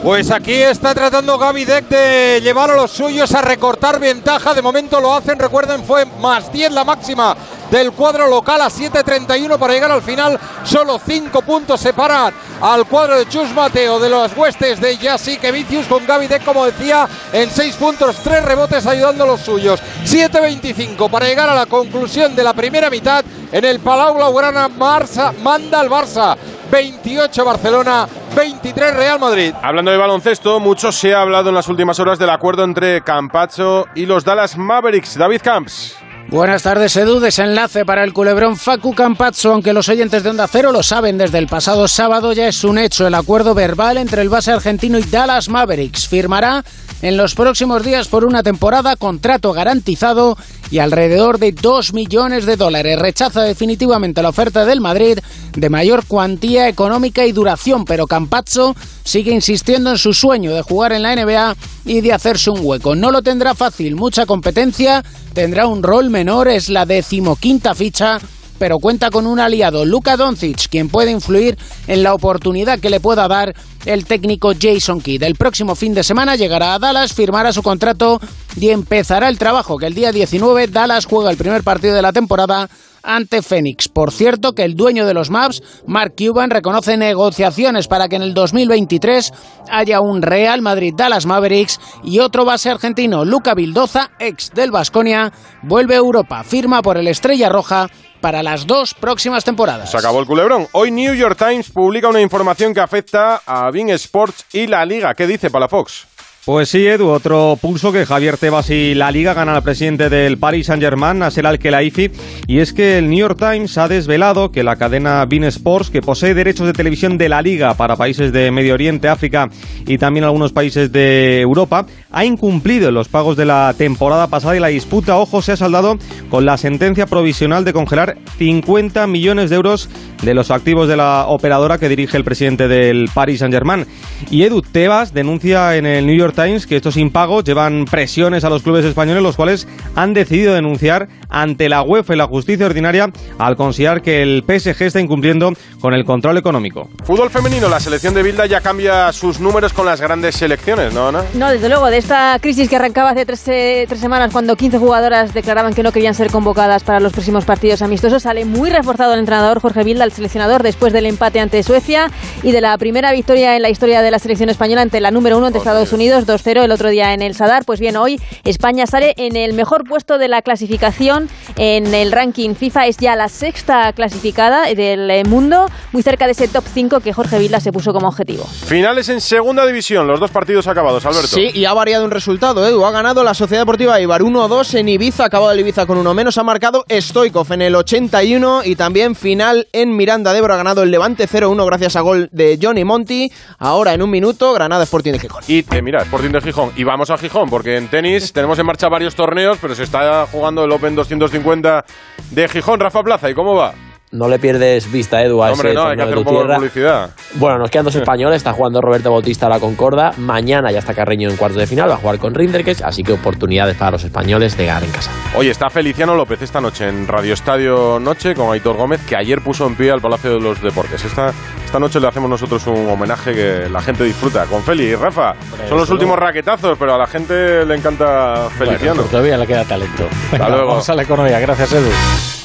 Pues 0.03 0.29
aquí 0.29 0.53
está 0.53 0.93
tratando 0.93 1.39
Gaby 1.39 1.65
Deck 1.65 1.87
de 1.87 2.41
llevar 2.41 2.69
a 2.69 2.75
los 2.75 2.91
suyos 2.91 3.33
a 3.33 3.41
recortar 3.41 3.99
ventaja. 3.99 4.53
De 4.53 4.61
momento 4.61 5.01
lo 5.01 5.15
hacen, 5.15 5.39
recuerden, 5.39 5.83
fue 5.83 6.05
más 6.21 6.51
10 6.53 6.73
la 6.73 6.83
máxima 6.83 7.35
del 7.73 7.91
cuadro 7.91 8.27
local 8.27 8.61
a 8.61 8.67
7.31 8.67 9.57
para 9.57 9.73
llegar 9.73 9.89
al 9.89 10.03
final. 10.03 10.39
Solo 10.63 10.99
5 11.03 11.41
puntos 11.41 11.81
separan 11.81 12.31
al 12.61 12.85
cuadro 12.85 13.17
de 13.17 13.27
Chus 13.27 13.49
Mateo 13.49 13.99
de 13.99 14.11
los 14.11 14.37
huestes 14.37 14.79
de 14.79 14.95
Jasique 14.95 15.51
Vicius 15.51 15.87
con 15.87 16.05
Gaby 16.05 16.27
Deck, 16.27 16.45
como 16.45 16.65
decía, 16.65 17.07
en 17.33 17.49
6 17.49 17.75
puntos, 17.77 18.17
3 18.23 18.45
rebotes 18.45 18.85
ayudando 18.85 19.23
a 19.23 19.27
los 19.27 19.41
suyos. 19.41 19.81
7.25 20.05 21.09
para 21.09 21.25
llegar 21.25 21.49
a 21.49 21.55
la 21.55 21.65
conclusión 21.65 22.35
de 22.35 22.43
la 22.43 22.53
primera 22.53 22.91
mitad 22.91 23.25
en 23.51 23.65
el 23.65 23.79
Palau 23.79 24.13
Blaugrana. 24.13 24.69
Barça 24.69 25.33
manda 25.41 25.79
al 25.79 25.89
Barça. 25.89 26.37
28 26.71 27.43
Barcelona, 27.43 28.07
23 28.35 28.95
Real 28.95 29.19
Madrid. 29.19 29.53
Hablando 29.61 29.91
de 29.91 29.97
baloncesto, 29.97 30.59
mucho 30.59 30.91
se 30.91 31.13
ha 31.13 31.21
hablado 31.21 31.49
en 31.49 31.55
las 31.55 31.67
últimas 31.67 31.99
horas 31.99 32.19
del 32.19 32.29
acuerdo 32.29 32.63
entre 32.63 33.01
Campazzo 33.03 33.85
y 33.95 34.05
los 34.05 34.23
Dallas 34.23 34.57
Mavericks. 34.57 35.17
David 35.17 35.41
Camps. 35.43 35.95
Buenas 36.29 36.63
tardes, 36.63 36.95
Edu. 36.95 37.19
Desenlace 37.19 37.85
para 37.85 38.03
el 38.03 38.11
culebrón 38.11 38.57
Facu 38.57 38.93
Campazzo, 38.95 39.53
aunque 39.53 39.73
los 39.73 39.87
oyentes 39.89 40.23
de 40.23 40.31
Onda 40.31 40.47
Cero 40.47 40.71
lo 40.71 40.81
saben 40.81 41.17
desde 41.17 41.37
el 41.37 41.47
pasado 41.47 41.87
sábado, 41.87 42.33
ya 42.33 42.47
es 42.47 42.63
un 42.63 42.79
hecho 42.79 43.05
el 43.05 43.13
acuerdo 43.13 43.53
verbal 43.53 43.97
entre 43.97 44.23
el 44.23 44.29
base 44.29 44.51
argentino 44.51 44.97
y 44.97 45.03
Dallas 45.03 45.47
Mavericks. 45.49 46.07
Firmará 46.07 46.63
en 47.03 47.17
los 47.17 47.35
próximos 47.35 47.83
días 47.83 48.07
por 48.07 48.25
una 48.25 48.41
temporada, 48.41 48.95
contrato 48.95 49.53
garantizado 49.53 50.37
y 50.71 50.79
alrededor 50.79 51.37
de 51.37 51.51
2 51.51 51.93
millones 51.93 52.45
de 52.47 52.55
dólares. 52.55 52.97
Rechaza 52.97 53.43
definitivamente 53.43 54.23
la 54.23 54.29
oferta 54.29 54.65
del 54.65 54.81
Madrid 54.81 55.19
de 55.55 55.69
mayor 55.69 56.05
cuantía 56.07 56.67
económica 56.67 57.25
y 57.25 57.31
duración, 57.31 57.85
pero 57.85 58.07
Campazzo 58.07 58.75
sigue 59.03 59.31
insistiendo 59.31 59.91
en 59.91 59.97
su 59.97 60.13
sueño 60.13 60.55
de 60.55 60.63
jugar 60.63 60.93
en 60.93 61.03
la 61.03 61.15
NBA 61.15 61.55
y 61.85 62.01
de 62.01 62.13
hacerse 62.13 62.49
un 62.49 62.61
hueco. 62.63 62.95
No 62.95 63.11
lo 63.11 63.21
tendrá 63.21 63.53
fácil, 63.53 63.95
mucha 63.95 64.25
competencia, 64.25 65.03
tendrá 65.33 65.67
un 65.67 65.83
rol 65.83 66.09
menor, 66.09 66.47
es 66.47 66.69
la 66.69 66.85
decimoquinta 66.85 67.75
ficha 67.75 68.19
pero 68.63 68.79
cuenta 68.79 69.09
con 69.11 69.27
un 69.27 69.41
aliado, 69.41 69.83
Luka 69.83 70.15
Doncic, 70.15 70.69
quien 70.69 70.87
puede 70.87 71.11
influir 71.11 71.57
en 71.87 72.01
la 72.01 72.13
oportunidad 72.13 72.79
que 72.79 72.89
le 72.89 73.01
pueda 73.01 73.27
dar 73.27 73.53
el 73.85 74.05
técnico 74.05 74.53
Jason 74.57 75.01
Kidd. 75.01 75.23
El 75.23 75.35
próximo 75.35 75.75
fin 75.75 75.93
de 75.93 76.01
semana 76.01 76.37
llegará 76.37 76.73
a 76.73 76.79
Dallas, 76.79 77.13
firmará 77.13 77.51
su 77.51 77.61
contrato 77.61 78.21
y 78.55 78.69
empezará 78.69 79.27
el 79.27 79.37
trabajo, 79.37 79.77
que 79.77 79.87
el 79.87 79.93
día 79.93 80.13
19 80.13 80.67
Dallas 80.67 81.05
juega 81.05 81.29
el 81.29 81.35
primer 81.35 81.61
partido 81.63 81.93
de 81.93 82.01
la 82.01 82.13
temporada 82.13 82.69
ante 83.03 83.41
Phoenix. 83.41 83.87
Por 83.87 84.11
cierto, 84.11 84.53
que 84.53 84.63
el 84.63 84.75
dueño 84.75 85.05
de 85.05 85.13
los 85.13 85.29
Maps, 85.29 85.61
Mark 85.85 86.13
Cuban, 86.17 86.49
reconoce 86.49 86.97
negociaciones 86.97 87.87
para 87.87 88.07
que 88.07 88.15
en 88.15 88.23
el 88.23 88.33
2023 88.33 89.31
haya 89.69 90.01
un 90.01 90.21
Real 90.21 90.61
Madrid-Dallas 90.61 91.25
Mavericks 91.25 91.79
y 92.03 92.19
otro 92.19 92.45
base 92.45 92.69
argentino, 92.69 93.25
Luca 93.25 93.53
Vildoza, 93.53 94.11
ex 94.19 94.51
del 94.51 94.71
Vasconia, 94.71 95.31
vuelve 95.61 95.95
a 95.95 95.99
Europa, 95.99 96.43
firma 96.43 96.81
por 96.81 96.97
el 96.97 97.07
Estrella 97.07 97.49
Roja 97.49 97.89
para 98.21 98.41
las 98.41 98.65
dos 98.65 98.93
próximas 98.93 99.43
temporadas. 99.43 99.91
Se 99.91 99.97
acabó 99.97 100.21
el 100.21 100.25
culebrón. 100.25 100.67
Hoy 100.71 100.91
New 100.91 101.13
York 101.13 101.37
Times 101.37 101.69
publica 101.69 102.07
una 102.07 102.21
información 102.21 102.73
que 102.73 102.79
afecta 102.79 103.41
a 103.45 103.69
Bean 103.69 103.89
Sports 103.89 104.45
y 104.53 104.67
la 104.67 104.85
Liga. 104.85 105.13
¿Qué 105.13 105.27
dice 105.27 105.49
Palafox? 105.49 106.12
Pues 106.45 106.67
sí, 106.67 106.85
Edu, 106.85 107.07
otro 107.07 107.57
pulso 107.61 107.93
que 107.93 108.05
Javier 108.05 108.35
Tebas 108.35 108.69
y 108.69 108.95
la 108.95 109.11
Liga 109.11 109.33
ganan 109.33 109.55
al 109.55 109.63
presidente 109.63 110.09
del 110.09 110.37
Paris 110.37 110.65
Saint-Germain, 110.65 111.17
Nasser 111.17 111.47
Al-Khelaifi, 111.47 112.11
y 112.47 112.59
es 112.59 112.73
que 112.73 112.97
el 112.97 113.09
New 113.09 113.19
York 113.19 113.39
Times 113.39 113.77
ha 113.77 113.87
desvelado 113.87 114.51
que 114.51 114.61
la 114.61 114.75
cadena 114.75 115.25
Bein 115.25 115.45
Sports, 115.45 115.89
que 115.89 116.01
posee 116.01 116.33
derechos 116.33 116.67
de 116.67 116.73
televisión 116.73 117.17
de 117.17 117.29
la 117.29 117.41
Liga 117.41 117.75
para 117.75 117.95
países 117.95 118.33
de 118.33 118.51
Medio 118.51 118.73
Oriente, 118.73 119.07
África 119.07 119.47
y 119.87 119.97
también 119.97 120.25
algunos 120.25 120.51
países 120.51 120.91
de 120.91 121.39
Europa, 121.39 121.85
ha 122.11 122.25
incumplido 122.25 122.91
los 122.91 123.07
pagos 123.07 123.37
de 123.37 123.45
la 123.45 123.73
temporada 123.77 124.27
pasada 124.27 124.57
y 124.57 124.59
la 124.59 124.67
disputa, 124.67 125.17
ojo, 125.19 125.41
se 125.41 125.53
ha 125.53 125.57
saldado 125.57 125.95
con 126.29 126.45
la 126.45 126.57
sentencia 126.57 127.05
provisional 127.05 127.63
de 127.63 127.71
congelar 127.71 128.17
50 128.37 129.07
millones 129.07 129.49
de 129.49 129.55
euros 129.55 129.89
de 130.21 130.33
los 130.33 130.51
activos 130.51 130.89
de 130.89 130.97
la 130.97 131.25
operadora 131.27 131.77
que 131.77 131.87
dirige 131.87 132.17
el 132.17 132.25
presidente 132.25 132.67
del 132.67 133.09
Paris 133.13 133.39
Saint-Germain. 133.39 133.85
Y 134.29 134.43
Edu 134.43 134.61
Tebas 134.61 135.13
denuncia 135.13 135.77
en 135.77 135.85
el 135.85 136.05
New 136.05 136.17
York 136.17 136.32
Times 136.33 136.67
que 136.67 136.75
estos 136.75 136.97
impagos 136.97 137.43
llevan 137.43 137.85
presiones 137.85 138.43
a 138.43 138.49
los 138.49 138.63
clubes 138.63 138.85
españoles, 138.85 139.23
los 139.23 139.35
cuales 139.35 139.67
han 139.95 140.13
decidido 140.13 140.53
denunciar 140.53 141.07
ante 141.29 141.69
la 141.69 141.81
UEFA 141.81 142.13
y 142.13 142.17
la 142.17 142.27
justicia 142.27 142.65
ordinaria 142.65 143.09
al 143.37 143.55
considerar 143.55 144.01
que 144.01 144.21
el 144.21 144.43
PSG 144.45 144.83
está 144.83 144.99
incumpliendo 144.99 145.53
con 145.79 145.93
el 145.93 146.05
control 146.05 146.37
económico. 146.37 146.89
Fútbol 147.03 147.29
femenino, 147.29 147.69
la 147.69 147.79
selección 147.79 148.13
de 148.13 148.23
Bilda 148.23 148.45
ya 148.45 148.61
cambia 148.61 149.11
sus 149.11 149.39
números 149.39 149.73
con 149.73 149.85
las 149.85 149.99
grandes 149.99 150.35
selecciones, 150.35 150.93
¿no, 150.93 151.07
Ana? 151.07 151.23
No, 151.33 151.49
desde 151.49 151.69
luego, 151.69 151.89
de 151.89 151.97
esta 151.97 152.37
crisis 152.39 152.69
que 152.69 152.75
arrancaba 152.75 153.11
hace 153.11 153.25
tres, 153.25 153.47
eh, 153.47 153.85
tres 153.87 153.99
semanas 153.99 154.31
cuando 154.31 154.55
15 154.55 154.77
jugadoras 154.77 155.33
declaraban 155.33 155.73
que 155.73 155.83
no 155.83 155.91
querían 155.91 156.13
ser 156.13 156.29
convocadas 156.31 156.83
para 156.83 156.99
los 156.99 157.13
próximos 157.13 157.45
partidos 157.45 157.81
amistosos, 157.81 158.23
sale 158.23 158.45
muy 158.45 158.69
reforzado 158.69 159.13
el 159.13 159.19
entrenador 159.19 159.59
Jorge 159.59 159.83
Bilda, 159.83 160.03
el 160.03 160.11
seleccionador, 160.11 160.63
después 160.63 160.93
del 160.93 161.05
empate 161.05 161.39
ante 161.39 161.63
Suecia 161.63 162.11
y 162.41 162.51
de 162.51 162.61
la 162.61 162.77
primera 162.77 163.11
victoria 163.11 163.55
en 163.55 163.61
la 163.61 163.69
historia 163.69 164.01
de 164.01 164.11
la 164.11 164.19
selección 164.19 164.49
española 164.49 164.81
ante 164.81 164.99
la 165.01 165.11
número 165.11 165.37
uno 165.37 165.47
ante 165.47 165.59
Estados 165.59 165.93
Unidos, 165.93 166.22
2-0 166.25 166.63
el 166.63 166.71
otro 166.71 166.89
día 166.89 167.13
en 167.13 167.21
el 167.21 167.35
Sadar. 167.35 167.65
Pues 167.65 167.79
bien, 167.79 167.95
hoy 167.95 168.19
España 168.43 168.87
sale 168.87 169.13
en 169.17 169.35
el 169.35 169.53
mejor 169.53 169.83
puesto 169.83 170.17
de 170.17 170.27
la 170.27 170.41
clasificación 170.41 171.29
en 171.55 171.93
el 171.93 172.11
ranking 172.11 172.55
FIFA. 172.55 172.87
Es 172.87 172.97
ya 172.97 173.15
la 173.15 173.29
sexta 173.29 173.93
clasificada 173.93 174.65
del 174.73 175.09
eh, 175.09 175.23
mundo, 175.23 175.67
muy 175.91 176.03
cerca 176.03 176.25
de 176.25 176.31
ese 176.31 176.47
top 176.47 176.63
5 176.73 176.99
que 176.99 177.13
Jorge 177.13 177.39
Vilda 177.39 177.59
se 177.59 177.71
puso 177.71 177.93
como 177.93 178.07
objetivo. 178.07 178.45
Finales 178.45 179.09
en 179.09 179.21
segunda 179.21 179.65
división, 179.65 180.07
los 180.07 180.19
dos 180.19 180.31
partidos 180.31 180.67
acabados, 180.67 181.05
Alberto. 181.05 181.27
Sí, 181.27 181.51
y 181.53 181.65
ha 181.65 181.73
variado 181.73 182.05
un 182.05 182.11
resultado, 182.11 182.67
Edu. 182.67 182.85
Ha 182.85 182.91
ganado 182.91 183.23
la 183.23 183.33
Sociedad 183.33 183.61
Deportiva 183.61 183.99
Ibar 183.99 184.21
1-2 184.21 184.79
en 184.79 184.89
Ibiza, 184.89 185.25
acabado 185.25 185.51
el 185.51 185.59
Ibiza 185.59 185.85
con 185.85 185.97
uno 185.97 186.13
menos. 186.13 186.37
Ha 186.37 186.43
marcado 186.43 186.85
Stoikov 186.89 187.51
en 187.53 187.61
el 187.61 187.75
81 187.75 188.61
y 188.65 188.75
también 188.75 189.15
final 189.15 189.67
en 189.71 189.95
Miranda 189.95 190.33
de 190.33 190.39
Ebro. 190.39 190.53
Ha 190.53 190.57
ganado 190.57 190.83
el 190.83 190.91
Levante 190.91 191.27
0-1 191.27 191.65
gracias 191.65 191.95
a 191.95 192.01
gol 192.01 192.29
de 192.31 192.59
Johnny 192.61 192.83
Monti. 192.83 193.31
Ahora 193.57 193.93
en 193.93 194.01
un 194.01 194.09
minuto, 194.09 194.53
Granada 194.53 194.83
Sporting 194.83 195.13
de 195.13 195.19
Gijón. 195.19 195.43
Y 195.47 195.59
eh, 195.59 195.81
mira, 195.81 196.05
Sporting 196.13 196.31
de 196.31 196.41
Gijón. 196.41 196.71
Y 196.75 196.83
vamos 196.83 197.09
a 197.09 197.17
Gijón, 197.17 197.49
porque 197.49 197.75
en 197.75 197.87
tenis 197.87 198.31
tenemos 198.33 198.59
en 198.59 198.67
marcha 198.67 198.87
varios 198.87 199.15
torneos, 199.15 199.57
pero 199.59 199.73
se 199.73 199.81
está 199.81 200.27
jugando 200.27 200.63
el 200.63 200.71
Open 200.71 200.93
250 200.93 201.83
de 202.29 202.47
Gijón. 202.49 202.79
Rafa 202.79 203.01
Plaza, 203.01 203.31
¿y 203.31 203.33
cómo 203.33 203.55
va? 203.55 203.73
No 204.13 204.29
le 204.29 204.37
pierdes 204.37 204.89
vista, 204.91 205.21
Edu, 205.23 205.43
a 205.43 205.51
Hombre, 205.51 205.71
ese 205.71 205.75
no, 205.75 205.87
hay 205.87 205.95
que 205.97 206.03
hacer 206.03 206.13
de 206.13 206.19
un 206.19 206.25
poco 206.25 206.45
de 206.45 206.55
publicidad. 206.55 207.09
Bueno, 207.33 207.57
nos 207.57 207.71
quedan 207.71 207.85
dos 207.85 207.95
españoles. 208.03 208.37
Está 208.37 208.53
jugando 208.53 208.79
Roberto 208.79 209.11
Bautista 209.11 209.47
a 209.47 209.49
la 209.49 209.59
Concorda. 209.59 210.13
Mañana 210.17 210.71
ya 210.71 210.79
está 210.79 210.93
Carreño 210.93 211.29
en 211.29 211.35
cuartos 211.35 211.59
de 211.59 211.67
final. 211.67 211.89
Va 211.89 211.95
a 211.95 211.97
jugar 211.97 212.19
con 212.19 212.35
Rinderkes. 212.35 212.83
Así 212.83 213.03
que 213.03 213.13
oportunidades 213.13 213.75
para 213.75 213.91
los 213.91 214.03
españoles 214.03 214.55
de 214.55 214.67
ganar 214.67 214.83
en 214.83 214.91
casa. 214.91 215.11
Oye, 215.35 215.49
está 215.49 215.69
Feliciano 215.69 216.13
López 216.15 216.41
esta 216.43 216.61
noche 216.61 216.87
en 216.87 217.07
Radio 217.07 217.33
Estadio 217.33 217.99
Noche 217.99 218.35
con 218.35 218.51
Aitor 218.53 218.77
Gómez, 218.77 219.01
que 219.07 219.15
ayer 219.15 219.41
puso 219.41 219.65
en 219.65 219.75
pie 219.75 219.89
al 219.91 219.99
Palacio 219.99 220.35
de 220.35 220.39
los 220.39 220.61
Deportes. 220.61 221.03
Esta, 221.03 221.33
esta 221.65 221.79
noche 221.79 221.99
le 221.99 222.07
hacemos 222.07 222.29
nosotros 222.29 222.67
un 222.67 222.87
homenaje 222.89 223.33
que 223.33 223.67
la 223.69 223.81
gente 223.81 224.03
disfruta. 224.03 224.45
Con 224.45 224.61
Feli 224.61 224.83
y 224.83 224.95
Rafa. 224.95 225.33
Son 225.67 225.77
los 225.79 225.89
últimos 225.89 226.19
raquetazos, 226.19 226.77
pero 226.77 226.93
a 226.93 226.97
la 226.99 227.07
gente 227.07 227.65
le 227.65 227.75
encanta 227.75 228.47
Feliciano. 228.57 228.95
Bueno, 228.95 229.09
todavía 229.09 229.37
le 229.37 229.47
queda 229.47 229.65
talento. 229.65 230.07
Hasta 230.31 230.49
luego. 230.49 230.67
Vamos 230.67 230.89
a 230.89 230.93
la 230.93 231.01
economía. 231.01 231.39
Gracias, 231.39 231.73
Edu. 231.73 232.42